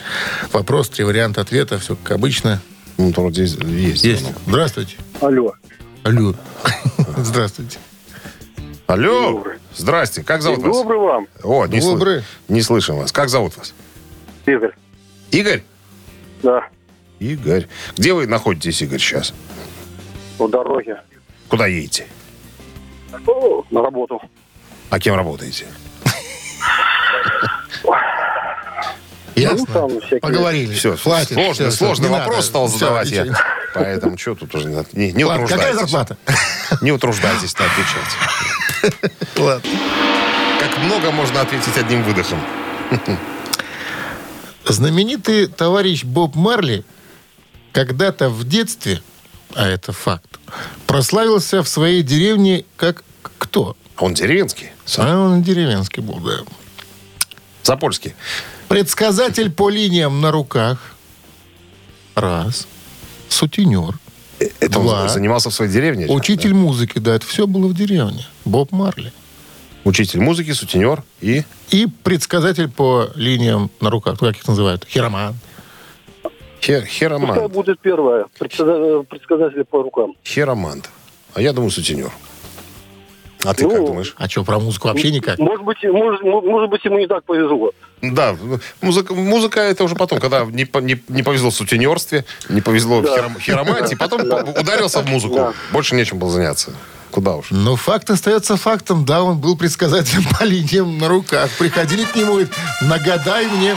Вопрос, 0.53 0.89
три 0.89 1.05
варианта 1.05 1.41
ответа. 1.41 1.79
Все 1.79 1.97
как 1.97 2.13
обычно. 2.13 2.61
Ну, 2.97 3.11
вроде 3.11 3.43
есть. 3.43 4.05
Есть. 4.05 4.21
звонок. 4.23 4.39
Здравствуйте. 4.47 4.97
Алло. 5.21 5.53
Алло. 6.05 6.35
Здравствуйте. 7.17 7.79
Алло, 8.87 9.45
здрасте, 9.77 10.23
как 10.23 10.41
зовут 10.41 10.61
вас? 10.63 10.75
Добрый 10.79 10.99
вам, 10.99 11.27
О, 11.43 11.67
не, 11.67 11.79
сл- 11.81 11.93
Добрый. 11.93 12.23
не 12.49 12.63
слышим 12.63 12.97
вас. 12.97 13.13
Как 13.13 13.29
зовут 13.29 13.55
вас? 13.59 13.75
Игорь. 14.47 14.73
Игорь? 15.31 15.63
Да, 16.43 16.67
Игорь. 17.21 17.67
Где 17.97 18.13
вы 18.13 18.27
находитесь, 18.27 18.81
Игорь, 18.83 18.99
сейчас? 19.01 19.33
по 20.39 20.47
дороге. 20.49 21.01
Куда 21.49 21.67
едете? 21.67 22.07
О, 23.27 23.65
на 23.71 23.83
работу. 23.83 24.21
А 24.91 25.01
кем 25.01 25.15
работаете? 25.17 25.67
Ясно. 29.35 29.59
Ну, 29.59 29.67
там 29.67 29.89
всякие- 30.01 30.21
Поговорили. 30.21 30.75
Все, 30.75 30.97
Хватит. 30.97 31.33
сложный, 31.35 31.73
сложный 31.73 32.09
вопрос 32.09 32.37
надо. 32.37 32.43
стал 32.47 32.69
задавать 32.69 33.11
я. 33.11 33.27
Поэтому 33.75 34.17
что 34.19 34.35
тут 34.35 34.55
уже... 34.55 34.69
не- 34.69 34.85
Не, 34.93 35.13
не 35.13 35.25
Ладно, 35.25 35.47
какая 35.47 35.73
утруждайтесь. 35.73 35.91
зарплата? 35.91 36.17
Не 36.83 36.93
утруждайтесь 36.93 37.59
на 37.59 37.65
отвечать. 37.67 38.99
Ладно. 39.39 39.71
Как 40.61 40.79
много 40.79 41.11
можно 41.13 41.41
ответить 41.41 41.77
одним 41.77 42.03
выдохом. 42.03 42.39
Знаменитый 44.67 45.47
товарищ 45.47 46.05
Боб 46.05 46.35
Марли 46.37 46.85
когда-то 47.73 48.29
в 48.31 48.45
детстве, 48.49 49.03
а 49.55 49.67
это 49.67 49.93
факт, 49.93 50.39
прославился 50.87 51.63
в 51.63 51.69
своей 51.69 52.03
деревне 52.03 52.65
как 52.77 53.05
кто? 53.39 53.77
А 53.97 54.05
Он 54.05 54.15
деревенский. 54.15 54.71
А 54.97 55.19
он 55.19 55.43
деревенский 55.43 56.03
был, 56.03 56.21
да. 56.21 56.39
Запольский. 57.63 58.15
Предсказатель 58.69 59.51
по 59.51 59.69
линиям 59.69 60.21
на 60.21 60.31
руках. 60.31 60.95
Раз. 62.15 62.67
Сутенер. 63.29 63.99
Это 64.39 64.69
Два. 64.69 65.03
он 65.03 65.09
занимался 65.09 65.51
в 65.51 65.55
своей 65.55 65.71
деревне? 65.71 66.07
Учитель 66.07 66.55
музыки, 66.55 66.99
да, 66.99 67.15
это 67.15 67.27
все 67.27 67.47
было 67.47 67.67
в 67.67 67.75
деревне. 67.75 68.27
Боб 68.45 68.73
Марли. 68.73 69.13
Учитель 69.85 70.21
музыки, 70.21 70.53
сутенер 70.53 71.03
и... 71.21 71.45
И 71.71 71.87
предсказатель 71.87 72.69
по 72.69 73.11
линиям 73.15 73.71
на 73.81 73.91
руках. 73.91 74.19
Как 74.19 74.37
их 74.37 74.47
называют? 74.47 74.87
Хироман. 74.89 75.37
Хер, 76.61 76.81
Пускай 76.83 76.87
херомант. 76.99 77.53
будет 77.53 77.81
первое. 77.81 78.27
Предсказа- 78.39 79.03
Предсказатель 79.05 79.65
по 79.65 79.83
рукам. 79.83 80.15
Херомант. 80.25 80.91
А 81.35 81.41
я 81.41 81.53
думаю, 81.53 81.71
сутенер. 81.71 82.11
А 83.45 83.55
ты 83.55 83.63
Ну, 83.65 83.71
как 83.71 83.85
думаешь? 83.85 84.15
А 84.19 84.29
что, 84.29 84.43
про 84.43 84.59
музыку 84.59 84.89
вообще 84.89 85.13
никак? 85.13 85.39
Может 85.39 85.65
быть, 85.65 85.79
может, 85.85 86.23
может 86.23 86.71
быть, 86.71 86.85
ему 86.85 86.99
не 86.99 87.07
так 87.07 87.23
повезло. 87.25 87.71
Да, 88.03 88.37
музыка, 88.81 89.15
музыка 89.15 89.61
это 89.61 89.85
уже 89.85 89.95
потом, 89.95 90.19
когда 90.19 90.45
не, 90.45 90.69
не, 90.83 91.01
не 91.09 91.23
повезло 91.23 91.51
в 91.51 91.55
сутенерстве, 91.55 92.25
не 92.49 92.61
повезло 92.61 92.99
в 92.99 93.05
Да. 93.05 93.17
хером- 93.17 93.39
хероманте, 93.41 93.97
потом 93.97 94.23
по- 94.29 94.61
ударился 94.61 95.03
в 95.03 95.09
музыку. 95.09 95.55
Больше 95.73 95.95
нечем 95.95 96.19
было 96.19 96.31
заняться. 96.31 96.73
Куда 97.11 97.37
уж. 97.37 97.47
Но 97.51 97.77
факт 97.77 98.11
остается 98.11 98.57
фактом. 98.57 99.05
Да, 99.05 99.23
он 99.23 99.39
был 99.39 99.57
предсказателем 99.57 100.25
по 100.39 100.45
линиям 100.45 100.99
на 100.99 101.09
руках. 101.09 101.51
Приходили 101.59 102.05
к 102.05 102.15
нему 102.15 102.41
и 102.41 102.47
нагадай 102.83 103.47
мне, 103.47 103.77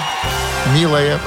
милая. 0.76 1.20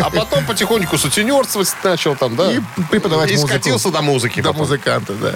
А 0.00 0.10
потом 0.10 0.44
потихоньку 0.46 0.96
сутенерствовать 0.98 1.74
начал 1.82 2.14
там, 2.14 2.36
да? 2.36 2.52
И 2.52 2.60
преподавать 2.90 3.30
И 3.30 3.34
музыку. 3.34 3.48
скатился 3.48 3.90
до 3.90 4.00
музыки 4.02 4.40
До 4.40 4.48
потом. 4.50 4.62
музыканта, 4.62 5.14
да. 5.14 5.34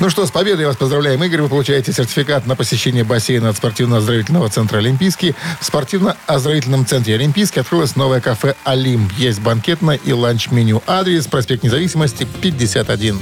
Ну 0.00 0.10
что, 0.10 0.26
с 0.26 0.30
победой 0.30 0.66
вас 0.66 0.76
поздравляем, 0.76 1.22
Игорь. 1.22 1.42
Вы 1.42 1.48
получаете 1.48 1.92
сертификат 1.92 2.46
на 2.46 2.56
посещение 2.56 3.04
бассейна 3.04 3.50
от 3.50 3.56
спортивно-оздоровительного 3.56 4.48
центра 4.48 4.78
«Олимпийский». 4.78 5.34
В 5.60 5.64
спортивно-оздоровительном 5.64 6.86
центре 6.86 7.14
«Олимпийский» 7.14 7.60
открылось 7.60 7.94
новое 7.94 8.20
кафе 8.20 8.56
«Олимп». 8.64 9.12
Есть 9.12 9.40
банкетное 9.40 9.96
и 10.02 10.12
ланч-меню. 10.12 10.82
Адрес 10.86 11.26
проспект 11.26 11.62
Независимости, 11.62 12.26
51. 12.40 13.20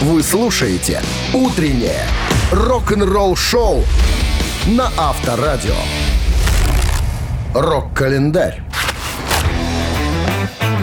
Вы 0.00 0.22
слушаете 0.22 1.02
«Утреннее 1.34 2.06
рок-н-ролл-шоу» 2.52 3.82
на 4.68 4.92
Авторадио. 4.96 5.74
Рок-календарь. 7.52 8.62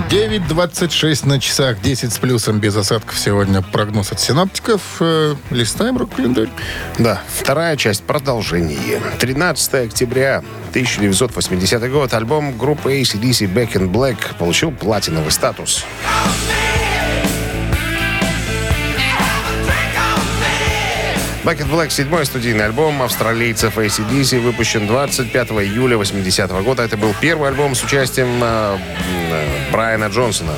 9.26 0.09 1.27
на 1.27 1.39
часах, 1.39 1.81
10 1.81 2.11
с 2.11 2.17
плюсом, 2.19 2.59
без 2.59 2.75
осадков. 2.75 3.17
Сегодня 3.17 3.61
прогноз 3.61 4.11
от 4.11 4.19
синаптиков. 4.19 4.81
Э, 4.99 5.35
Листаем 5.49 5.97
рок-календарь. 5.97 6.49
Да, 6.99 7.21
вторая 7.39 7.77
часть 7.77 8.03
продолжение. 8.03 9.01
13 9.19 9.87
октября 9.87 10.43
1980 10.71 11.89
год 11.89 12.13
альбом 12.13 12.57
группы 12.57 12.99
ACDC 12.99 13.51
Back 13.53 13.73
in 13.75 13.89
Black 13.89 14.37
получил 14.37 14.71
платиновый 14.71 15.31
статус. 15.31 15.85
Back 21.45 21.59
in 21.61 21.69
Black, 21.69 21.91
седьмой 21.91 22.25
студийный 22.25 22.65
альбом 22.65 23.03
австралийцев 23.03 23.77
ACDC, 23.77 24.39
выпущен 24.39 24.87
25 24.87 25.51
июля 25.51 25.95
80 25.95 26.49
года. 26.63 26.81
Это 26.81 26.97
был 26.97 27.13
первый 27.21 27.49
альбом 27.49 27.75
с 27.75 27.83
участием 27.83 28.43
э, 28.43 28.77
м, 28.77 29.71
Брайана 29.71 30.05
Джонсона. 30.05 30.53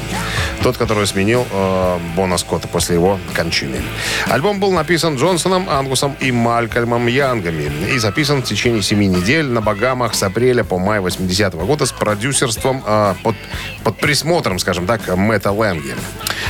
Тот, 0.67 0.75
который 0.75 1.07
сменил 1.07 1.47
э, 1.49 1.97
Бона 2.17 2.37
Скотта 2.37 2.67
после 2.67 2.95
его 2.95 3.17
кончины. 3.33 3.77
Альбом 4.27 4.59
был 4.59 4.73
написан 4.73 5.15
Джонсоном, 5.15 5.69
Ангусом 5.69 6.17
и 6.19 6.29
Малькольмом 6.29 7.07
Янгами 7.07 7.71
и 7.89 7.97
записан 7.99 8.41
в 8.41 8.45
течение 8.45 8.81
семи 8.81 9.07
недель 9.07 9.45
на 9.45 9.61
Багамах 9.61 10.13
с 10.13 10.23
апреля 10.23 10.65
по 10.65 10.77
май 10.77 10.99
80 10.99 11.53
года 11.53 11.85
с 11.85 11.93
продюсерством, 11.93 12.83
э, 12.85 13.13
под, 13.23 13.37
под 13.85 13.97
присмотром, 13.99 14.59
скажем 14.59 14.87
так, 14.87 15.07
Мэтта 15.15 15.53
Лэнги, 15.53 15.95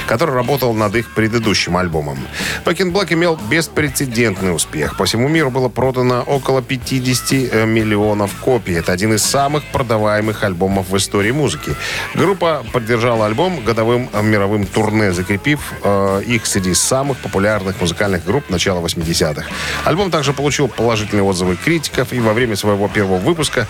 который 0.07 0.34
работал 0.34 0.74
над 0.74 0.95
их 0.95 1.13
предыдущим 1.13 1.78
альбомом. 1.78 2.18
In 2.65 2.91
Black 2.91 3.13
имел 3.13 3.39
беспрецедентный 3.51 4.55
успех. 4.55 4.97
По 4.97 5.05
всему 5.05 5.28
миру 5.28 5.51
было 5.51 5.70
продано 5.70 6.24
около 6.24 6.63
50 6.63 7.53
э, 7.53 7.65
миллионов 7.68 8.34
копий. 8.41 8.74
Это 8.74 8.93
один 8.93 9.13
из 9.13 9.22
самых 9.22 9.63
продаваемых 9.65 10.43
альбомов 10.43 10.89
в 10.89 10.97
истории 10.97 11.30
музыки. 11.30 11.76
Группа 12.15 12.65
поддержала 12.74 13.28
альбом 13.28 13.63
годовым 13.63 14.07
э, 14.14 14.22
мировым 14.22 14.66
турне, 14.66 15.12
закрепив 15.14 15.60
э, 15.84 16.22
их 16.26 16.45
среди 16.45 16.74
самых 16.74 17.18
популярных 17.18 17.80
музыкальных 17.82 18.26
групп 18.26 18.49
начала 18.49 18.80
80-х. 18.82 19.45
Альбом 19.86 20.12
также 20.12 20.34
получил 20.34 20.68
положительные 20.68 21.24
отзывы 21.24 21.55
критиков 21.55 22.14
и 22.14 22.20
во 22.20 22.34
время 22.34 22.55
своего 22.55 22.88
первого 22.88 23.18
выпуска 23.18 23.68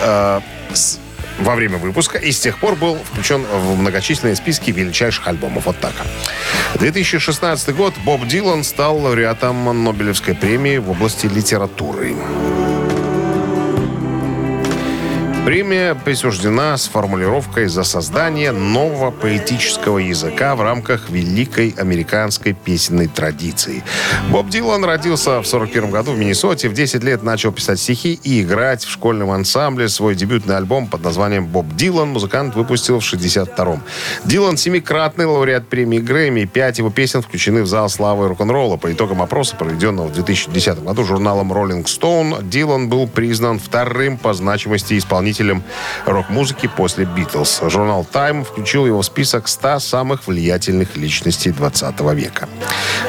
э, 0.00 0.40
с- 0.72 0.98
во 1.40 1.54
время 1.54 1.78
выпуска 1.78 2.18
и 2.18 2.32
с 2.32 2.40
тех 2.40 2.58
пор 2.58 2.74
был 2.74 2.98
включен 3.12 3.44
в 3.44 3.76
многочисленные 3.78 4.34
списки 4.34 4.72
величайших 4.72 5.28
альбомов. 5.28 5.66
Вот 5.66 5.78
так. 5.78 5.92
2016 6.80 7.74
год 7.76 7.94
Боб 8.04 8.26
Дилан 8.26 8.64
стал 8.64 8.98
лауреатом 8.98 9.84
Нобелевской 9.84 10.34
премии 10.34 10.78
в 10.78 10.90
области 10.90 11.26
литературы. 11.26 12.16
Премия 15.44 15.94
присуждена 15.94 16.76
с 16.76 16.88
формулировкой 16.88 17.68
за 17.68 17.82
создание 17.82 18.52
нового 18.52 19.10
поэтического 19.10 19.98
языка 19.98 20.54
в 20.54 20.60
рамках 20.60 21.08
великой 21.08 21.74
американской 21.78 22.52
песенной 22.52 23.06
традиции. 23.06 23.82
Боб 24.30 24.50
Дилан 24.50 24.84
родился 24.84 25.40
в 25.40 25.46
41 25.46 25.90
году 25.90 26.12
в 26.12 26.18
Миннесоте. 26.18 26.68
В 26.68 26.74
10 26.74 27.02
лет 27.02 27.22
начал 27.22 27.52
писать 27.52 27.80
стихи 27.80 28.20
и 28.22 28.42
играть 28.42 28.84
в 28.84 28.90
школьном 28.90 29.30
ансамбле. 29.30 29.88
Свой 29.88 30.14
дебютный 30.14 30.56
альбом 30.56 30.86
под 30.86 31.02
названием 31.02 31.46
«Боб 31.46 31.66
Дилан» 31.74 32.08
музыкант 32.08 32.54
выпустил 32.54 33.00
в 33.00 33.02
62-м. 33.02 33.82
Дилан 34.24 34.56
семикратный 34.58 35.24
лауреат 35.24 35.66
премии 35.68 35.98
Грэмми. 35.98 36.44
Пять 36.44 36.78
его 36.78 36.90
песен 36.90 37.22
включены 37.22 37.62
в 37.62 37.66
зал 37.66 37.88
славы 37.88 38.28
рок-н-ролла. 38.28 38.76
По 38.76 38.92
итогам 38.92 39.22
опроса, 39.22 39.56
проведенного 39.56 40.08
в 40.08 40.12
2010 40.12 40.84
году 40.84 41.04
журналом 41.04 41.52
Rolling 41.52 41.84
Stone, 41.84 42.46
Дилан 42.46 42.88
был 42.88 43.06
признан 43.06 43.58
вторым 43.58 44.18
по 44.18 44.34
значимости 44.34 44.98
исполнителем 44.98 45.27
рок-музыки 46.06 46.70
после 46.76 47.04
Битлз. 47.04 47.62
Журнал 47.68 48.06
Time 48.10 48.44
включил 48.44 48.86
его 48.86 49.02
в 49.02 49.06
список 49.06 49.48
100 49.48 49.80
самых 49.80 50.26
влиятельных 50.26 50.96
личностей 50.96 51.50
20 51.50 52.00
века. 52.14 52.48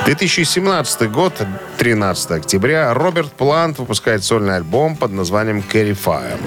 2017 0.06 1.12
год, 1.12 1.34
13 1.78 2.32
октября, 2.32 2.94
Роберт 2.94 3.32
Плант 3.34 3.80
выпускает 3.80 4.24
сольный 4.24 4.56
альбом 4.56 4.96
под 4.96 5.12
названием 5.12 5.64
«Carry 5.72 5.98
Fire». 5.98 6.40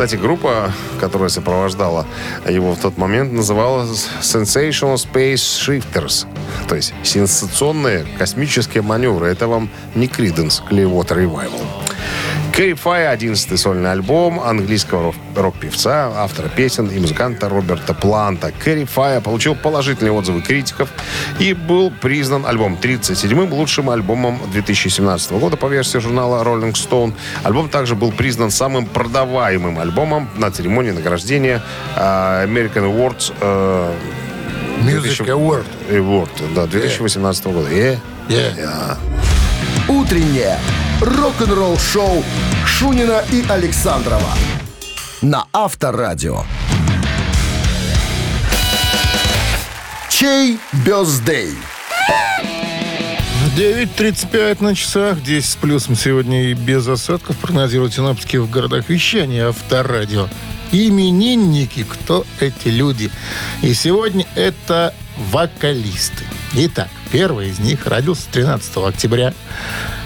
Кстати, 0.00 0.16
группа, 0.16 0.72
которая 0.98 1.28
сопровождала 1.28 2.06
его 2.48 2.72
в 2.72 2.80
тот 2.80 2.96
момент, 2.96 3.34
называлась 3.34 4.08
Sensational 4.22 4.94
Space 4.94 5.34
Shifters. 5.34 6.26
То 6.70 6.74
есть 6.74 6.94
сенсационные 7.02 8.06
космические 8.16 8.82
маневры. 8.82 9.26
Это 9.26 9.46
вам 9.46 9.68
не 9.94 10.06
Creedence 10.06 10.62
Clearwater 10.70 11.18
Revival. 11.18 11.79
Carry 12.52 12.74
Fire, 12.74 13.16
11-й 13.16 13.56
сольный 13.56 13.90
альбом 13.92 14.38
английского 14.40 15.02
рок- 15.04 15.14
рок-певца, 15.36 16.10
автора 16.16 16.48
песен 16.48 16.88
и 16.88 16.98
музыканта 16.98 17.48
Роберта 17.48 17.94
Планта. 17.94 18.52
Carry 18.64 18.88
Fire 18.92 19.20
получил 19.22 19.54
положительные 19.54 20.12
отзывы 20.12 20.42
критиков 20.42 20.88
и 21.38 21.54
был 21.54 21.90
признан 21.90 22.44
альбом 22.46 22.76
37-м 22.80 23.52
лучшим 23.52 23.88
альбомом 23.88 24.38
2017 24.52 25.32
года 25.32 25.56
по 25.56 25.66
версии 25.66 25.98
журнала 25.98 26.42
Rolling 26.44 26.72
Stone. 26.74 27.14
Альбом 27.44 27.68
также 27.70 27.94
был 27.94 28.12
признан 28.12 28.50
самым 28.50 28.84
продаваемым 28.84 29.78
альбомом 29.78 30.28
на 30.36 30.50
церемонии 30.50 30.90
награждения 30.90 31.62
а, 31.96 32.44
American 32.46 32.84
Awards 32.92 33.32
э, 33.40 33.92
Music 34.82 35.00
2000 35.00 35.22
Award. 35.24 35.64
Award, 35.90 36.54
да, 36.54 36.66
2018 36.66 37.44
года. 37.46 37.68
Э, 37.70 37.96
Yeah. 38.28 38.96
Утреннее 39.88 40.56
рок-н-ролл-шоу 41.00 42.22
Шунина 42.66 43.24
и 43.32 43.42
Александрова 43.48 44.34
на 45.22 45.46
Авторадио. 45.52 46.44
Чей 50.10 50.58
бездей? 50.84 51.54
9.35 53.56 54.62
на 54.62 54.74
часах, 54.74 55.22
10 55.22 55.48
с 55.48 55.56
плюсом 55.56 55.96
сегодня 55.96 56.50
и 56.50 56.54
без 56.54 56.86
осадков 56.86 57.36
прогнозируют 57.38 57.94
синаптики 57.94 58.36
в 58.36 58.50
городах 58.50 58.88
вещания 58.88 59.48
Авторадио. 59.48 60.28
Именинники, 60.70 61.82
кто 61.82 62.26
эти 62.40 62.68
люди? 62.68 63.10
И 63.62 63.72
сегодня 63.72 64.26
это 64.34 64.94
вокалисты. 65.16 66.24
Итак, 66.54 66.88
первый 67.10 67.48
из 67.48 67.58
них 67.58 67.86
родился 67.86 68.28
13 68.30 68.76
октября 68.76 69.32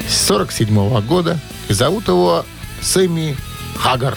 47 0.08 1.00
года. 1.02 1.38
И 1.68 1.72
зовут 1.72 2.08
его 2.08 2.44
Сэмми 2.80 3.36
Хагар. 3.78 4.16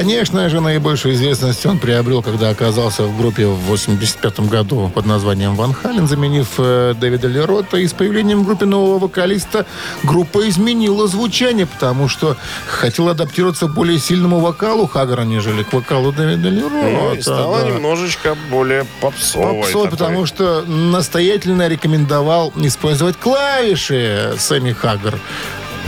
Конечно 0.00 0.48
же, 0.48 0.60
наибольшую 0.60 1.14
известность 1.14 1.66
он 1.66 1.78
приобрел, 1.78 2.22
когда 2.22 2.48
оказался 2.48 3.02
в 3.02 3.18
группе 3.18 3.46
в 3.46 3.58
85 3.66 4.40
году 4.48 4.90
под 4.94 5.04
названием 5.04 5.56
Ван 5.56 5.74
Хален, 5.74 6.08
заменив 6.08 6.48
э, 6.56 6.94
Дэвида 6.98 7.28
Лерота. 7.28 7.76
И 7.76 7.86
с 7.86 7.92
появлением 7.92 8.40
в 8.40 8.46
группе 8.46 8.64
нового 8.64 8.98
вокалиста 8.98 9.66
группа 10.02 10.48
изменила 10.48 11.06
звучание, 11.06 11.66
потому 11.66 12.08
что 12.08 12.38
хотела 12.66 13.10
адаптироваться 13.10 13.66
к 13.66 13.74
более 13.74 13.98
сильному 13.98 14.40
вокалу 14.40 14.86
Хагара, 14.86 15.24
нежели 15.24 15.64
к 15.64 15.72
вокалу 15.74 16.12
Дэвида 16.12 16.48
Лерота. 16.48 16.76
Ну, 16.76 17.14
и 17.14 17.20
стало 17.20 17.60
да. 17.60 17.68
немножечко 17.68 18.38
более 18.50 18.86
попсовой. 19.02 19.60
Попсой, 19.60 19.72
такой. 19.82 19.90
потому 19.90 20.24
что 20.24 20.62
настоятельно 20.62 21.68
рекомендовал 21.68 22.54
использовать 22.56 23.18
клавиши 23.18 24.34
Сэмми 24.38 24.72
Хагар 24.72 25.20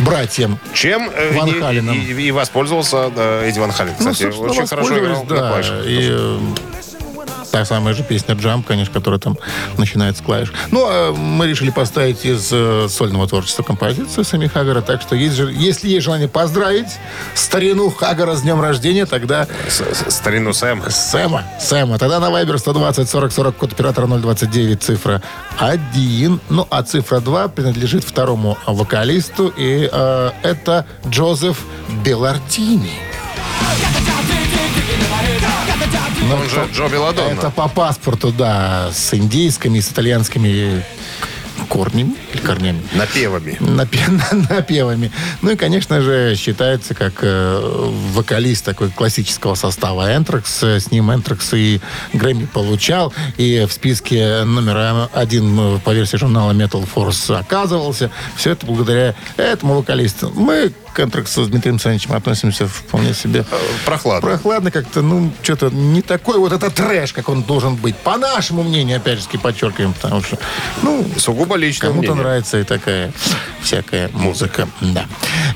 братьям. 0.05 0.59
Чем 0.73 1.11
э, 1.15 1.33
Ван 1.37 1.49
и- 1.49 1.61
Халеном. 1.61 1.95
и, 1.97 2.13
и 2.13 2.31
воспользовался 2.31 3.11
да, 3.11 3.45
Эдди 3.45 3.59
Ван 3.59 3.73
Хален. 3.73 3.95
Кстати, 3.99 4.25
Ну, 4.25 4.41
очень 4.43 4.67
хорошо 4.67 4.99
играл 4.99 5.23
воспользовались, 5.25 5.29
на 5.31 5.37
да. 5.37 5.49
клавишах. 5.51 5.87
И, 5.87 6.09
э, 6.11 6.39
Та 7.53 7.67
самая 7.67 7.93
же 7.95 8.03
песня 8.03 8.35
«Джамп», 8.35 8.67
конечно, 8.67 8.93
которая 8.95 9.21
там 9.21 9.37
начинается 9.77 10.23
с 10.23 10.25
клавиш. 10.27 10.53
Ну, 10.71 10.87
а 10.89 11.13
мы 11.13 11.47
решили 11.47 11.69
поставить 11.71 12.25
из 12.25 12.49
э, 12.51 12.89
сольного 12.89 13.29
творчества 13.29 13.63
композицию 13.63 14.25
Сами 14.25 14.47
Хагара. 14.47 14.81
Так 14.81 15.03
что, 15.03 15.15
есть 15.15 15.37
же, 15.37 15.53
если 15.53 15.91
есть 15.91 16.05
желание 16.05 16.29
поздравить 16.29 16.89
старину 17.35 17.91
Хагара 17.91 18.35
с 18.37 18.41
днем 18.43 18.61
рождения, 18.61 19.05
тогда 19.05 19.47
С- 19.69 20.11
Старину 20.15 20.55
Сэм. 20.55 20.83
Сэма, 20.91 21.45
Сэма. 21.61 21.99
Тогда 21.99 22.21
на 22.21 22.27
Viber 22.31 22.57
120 22.57 23.09
40 23.09 23.33
40 23.33 23.57
код 23.57 23.73
оператора 23.73 24.07
029 24.07 24.83
цифра 24.83 25.21
1. 25.59 26.41
Ну, 26.49 26.67
а 26.71 26.83
цифра 26.83 27.21
2 27.21 27.49
принадлежит 27.49 28.03
второму 28.05 28.57
вокалисту. 28.67 29.53
И 29.59 29.91
э, 29.93 30.31
это 30.43 30.87
Джозеф 31.07 31.59
Белартини. 32.03 33.12
Ну, 36.33 36.43
Он 36.43 36.49
же 36.49 36.69
Джо 36.73 36.89
Белладонна. 36.89 37.39
Это 37.39 37.51
по 37.51 37.69
паспорту, 37.69 38.33
да, 38.33 38.91
с 38.93 39.15
индейскими, 39.15 39.81
с 39.81 39.91
итальянскими 39.91 40.83
корнями 41.69 42.15
или 42.33 42.41
корнями. 42.41 42.83
Напевами. 42.95 43.57
Напе- 43.61 44.47
напевами. 44.51 45.11
Ну 45.43 45.51
и, 45.51 45.57
конечно 45.57 46.01
же, 46.01 46.35
считается 46.37 46.95
как 46.95 47.15
э, 47.23 47.61
вокалист 48.13 48.65
такой 48.65 48.91
классического 48.91 49.55
состава 49.55 50.15
Энтракс. 50.15 50.63
С 50.63 50.91
ним 50.91 51.13
Энтракс 51.13 51.53
и 51.55 51.81
Грэмми 52.13 52.47
получал. 52.47 53.13
И 53.37 53.67
в 53.69 53.73
списке 53.73 54.45
номер 54.45 55.09
один 55.13 55.77
э, 55.77 55.79
по 55.85 55.91
версии 55.91 56.17
журнала 56.17 56.53
Metal 56.53 56.87
Force 56.95 57.37
оказывался. 57.39 58.11
Все 58.37 58.53
это 58.53 58.67
благодаря 58.67 59.15
этому 59.37 59.75
вокалисту. 59.75 60.33
Мы 60.35 60.73
к 60.93 61.01
Энтраксу 61.01 61.45
с 61.45 61.49
Дмитрием 61.49 61.75
Александровичем 61.77 62.13
относимся 62.13 62.67
вполне 62.67 63.15
себе 63.15 63.45
Прохладно. 63.85 64.29
прохладно 64.29 64.71
как-то, 64.71 65.03
ну, 65.03 65.33
что-то 65.43 65.71
не 65.71 66.03
такой 66.03 66.39
вот 66.39 66.53
это 66.53 66.71
трэш, 66.71 67.13
как 67.13 67.29
он 67.29 67.43
должен 67.43 67.77
быть. 67.77 67.97
По 67.97 68.17
нашему 68.19 68.63
мнению, 68.63 68.99
опять 68.99 69.21
же, 69.21 69.39
подчеркиваем, 69.39 69.93
потому 69.95 70.23
что, 70.23 70.39
ну, 70.83 71.05
Сугубо 71.17 71.57
личное 71.57 71.89
Кому-то 71.91 72.15
нравится 72.15 72.59
и 72.61 72.65
такая 72.65 73.13
всякая 73.63 74.09
музыка. 74.13 74.69
Да. 74.81 75.07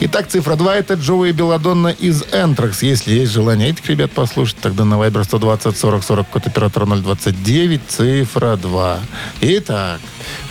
Итак, 0.01 0.27
цифра 0.29 0.57
2 0.57 0.77
это 0.77 0.95
Джоуи 0.95 1.33
Беладонна 1.33 1.89
из 1.89 2.23
Энтракс. 2.33 2.83
Если 2.83 3.13
есть 3.15 3.33
желание 3.33 3.71
этих 3.71 3.87
ребят 3.89 4.13
послушать, 4.13 4.57
тогда 4.59 4.85
на 4.85 4.95
Viber 4.95 5.25
120 5.25 5.77
40 5.77 6.05
40 6.05 6.29
код 6.29 6.47
оператора 6.47 6.87
029, 6.87 7.81
цифра 7.89 8.57
2. 8.57 8.99
Итак, 9.43 10.01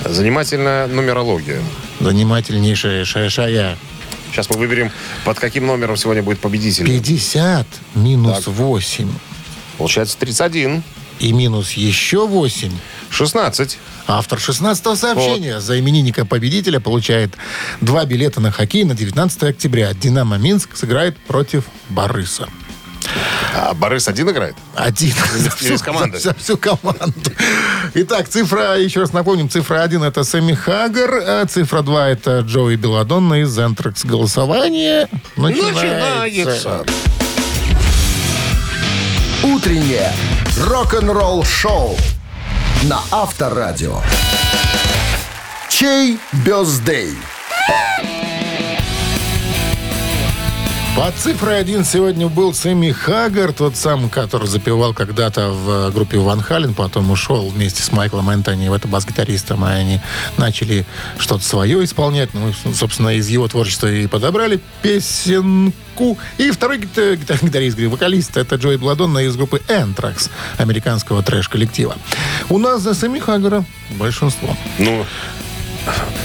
Занимательная 0.03 0.87
нумерология. 0.87 1.61
занимательнейшая 1.99 3.05
шая. 3.05 3.77
Сейчас 4.31 4.49
мы 4.49 4.57
выберем, 4.57 4.91
под 5.23 5.39
каким 5.39 5.65
номером 5.65 5.97
сегодня 5.97 6.23
будет 6.23 6.39
победитель. 6.39 6.85
50 6.85 7.65
минус 7.95 8.47
8 8.47 9.09
Получается 9.77 10.17
31. 10.17 10.83
и 11.19 11.31
минус 11.33 11.73
еще 11.73 12.27
8. 12.27 12.71
16. 13.09 13.77
Автор 14.07 14.37
16-го 14.37 14.95
сообщения 14.95 15.59
за 15.59 15.79
именинника 15.79 16.25
победителя 16.25 16.79
получает 16.79 17.33
два 17.81 18.05
билета 18.05 18.39
на 18.39 18.51
хоккей 18.51 18.83
на 18.83 18.93
19 18.93 19.43
октября. 19.43 19.93
«Динамо 19.93 20.37
Минск» 20.37 20.75
сыграет 20.75 21.17
против 21.17 21.65
«Барыса». 21.89 22.47
А 23.55 23.73
Борис 23.73 24.07
один 24.07 24.29
играет? 24.29 24.55
Один. 24.75 25.13
С 25.59 25.81
командой? 25.81 26.19
За, 26.19 26.33
всю 26.33 26.57
команду. 26.57 27.31
Итак, 27.93 28.27
цифра, 28.27 28.77
еще 28.77 29.01
раз 29.01 29.13
напомним, 29.13 29.49
цифра 29.49 29.81
1 29.81 30.03
это 30.03 30.23
Сэмми 30.23 30.53
Хаггар, 30.53 31.13
а 31.25 31.45
цифра 31.45 31.81
2 31.81 32.09
это 32.09 32.39
Джоуи 32.41 32.75
Беладонна 32.75 33.41
из 33.41 33.57
Энтрекс. 33.57 34.03
Голосование 34.03 35.07
начинается. 35.37 36.83
Утреннее 39.43 40.11
рок-н-ролл-шоу 40.59 41.97
на 42.83 42.99
Авторадио. 43.11 44.01
Чей 45.69 46.17
бездей? 46.31 47.15
Под 50.95 51.13
цифрой 51.15 51.59
1 51.59 51.83
сегодня 51.83 52.29
был 52.29 52.53
Сэмми 52.53 52.91
Хаггар, 52.91 53.51
тот 53.51 53.75
самый, 53.75 54.09
который 54.09 54.47
запевал 54.47 54.93
когда-то 54.93 55.49
в 55.49 55.69
э, 55.69 55.91
группе 55.91 56.17
Ван 56.17 56.39
Хален, 56.39 56.73
потом 56.73 57.11
ушел 57.11 57.49
вместе 57.49 57.83
с 57.83 57.91
Майклом 57.91 58.29
Энтони, 58.29 58.73
это 58.73 58.87
бас-гитаристом, 58.87 59.65
и 59.65 59.71
они 59.71 60.01
начали 60.37 60.85
что-то 61.19 61.43
свое 61.43 61.83
исполнять. 61.83 62.33
Ну, 62.33 62.53
собственно, 62.73 63.09
из 63.09 63.27
его 63.27 63.45
творчества 63.49 63.91
и 63.91 64.07
подобрали 64.07 64.61
песенку. 64.81 66.17
И 66.37 66.49
второй 66.51 66.77
гита- 66.79 67.17
гита- 67.17 67.45
гитарист, 67.45 67.77
вокалист, 67.77 68.37
это 68.37 68.55
Джой 68.55 68.77
Бладонна 68.77 69.19
из 69.19 69.35
группы 69.35 69.61
Anthrax, 69.67 70.29
американского 70.57 71.21
трэш-коллектива. 71.23 71.97
У 72.47 72.57
нас 72.57 72.81
за 72.81 72.93
Сэмми 72.93 73.19
Хаггара 73.19 73.65
большинство. 73.91 74.55
Ну, 74.79 75.05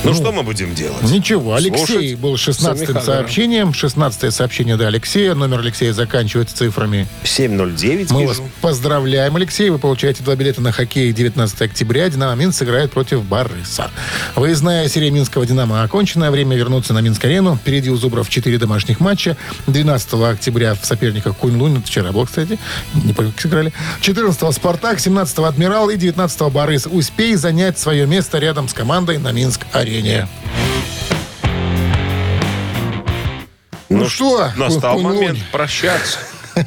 ну, 0.05 0.15
что 0.15 0.33
мы 0.33 0.43
будем 0.43 0.75
делать? 0.75 1.03
Ничего, 1.03 1.55
Алексей 1.55 1.87
Слушать 1.87 2.15
был 2.19 2.37
16 2.37 2.79
Сэмми 2.79 2.87
Хаггара. 2.87 3.05
сообщением. 3.05 3.73
16 3.75 4.33
сообщение 4.35 4.77
до 4.77 4.87
Алексея. 4.87 5.35
Номер 5.35 5.61
Алексея 5.61 5.93
заканчивается 5.93 6.57
цифрами 6.57 7.07
709 7.25 8.11
Мы 8.11 8.23
вижу. 8.23 8.43
вас 8.43 8.51
поздравляем, 8.61 9.37
Алексей. 9.37 9.71
Вы 9.71 9.79
получаете 9.79 10.23
два 10.23 10.35
билета 10.37 10.61
на 10.61 10.73
хоккей 10.73 11.13
19 11.13 11.63
октября. 11.63 12.09
«Динамо 12.09 12.35
Минск» 12.35 12.59
сыграет 12.59 12.91
против 12.91 13.23
«Барыса». 13.25 13.91
Выездная 14.37 14.89
серия 14.89 15.11
Минского 15.11 15.45
«Динамо» 15.47 15.83
окончена. 15.83 16.31
Время 16.31 16.57
вернуться 16.57 16.93
на 16.95 17.01
Минск-арену. 17.01 17.57
Впереди 17.57 17.91
у 17.91 17.97
«Зубров» 17.97 18.29
4 18.29 18.59
домашних 18.59 19.01
матча. 19.01 19.37
12 19.67 20.15
октября 20.15 20.75
в 20.75 20.85
соперниках 20.85 21.37
Кунь-Лунь. 21.37 21.79
Это 21.79 21.87
вчера 21.87 22.13
был, 22.13 22.27
кстати. 22.27 22.59
Не 22.95 23.13
помню, 23.13 23.33
как 23.33 23.41
сыграли. 23.41 23.73
14 24.01 24.55
«Спартак», 24.55 25.01
17 25.01 25.39
«Адмирал» 25.41 25.91
и 25.91 25.97
19 25.97 26.51
«Барыс». 26.51 26.87
Успей 26.87 27.35
занять 27.35 27.79
свое 27.79 28.07
место 28.07 28.39
рядом 28.39 28.69
с 28.69 28.73
командой 28.73 29.19
на 29.19 29.33
Минск-арене. 29.51 30.29
Ну, 33.89 34.09
что, 34.09 34.53
Настал 34.57 34.95
Кунь-Лунь? 34.95 35.15
момент 35.17 35.39
прощаться. 35.51 36.19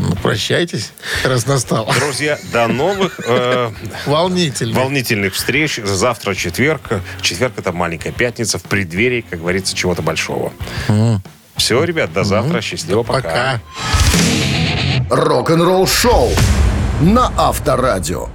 Ну, 0.00 0.14
прощайтесь, 0.22 0.92
раз 1.24 1.44
настал. 1.46 1.92
Друзья, 1.98 2.38
до 2.52 2.68
новых 2.68 3.18
э, 3.26 3.72
Волнительно. 4.06 4.78
волнительных 4.78 5.34
встреч. 5.34 5.80
Завтра 5.82 6.36
четверг. 6.36 7.02
Четверг 7.20 7.54
это 7.56 7.72
маленькая 7.72 8.12
пятница 8.12 8.60
в 8.60 8.62
преддверии, 8.62 9.22
как 9.28 9.40
говорится, 9.40 9.74
чего-то 9.74 10.00
большого. 10.02 10.52
Все, 11.56 11.82
ребят, 11.82 12.12
до 12.12 12.22
завтра. 12.22 12.60
Счастливо, 12.60 13.02
пока. 13.02 13.60
Пока. 15.10 15.16
Рок-н-ролл-шоу 15.16 16.30
на 17.00 17.32
Авторадио. 17.36 18.28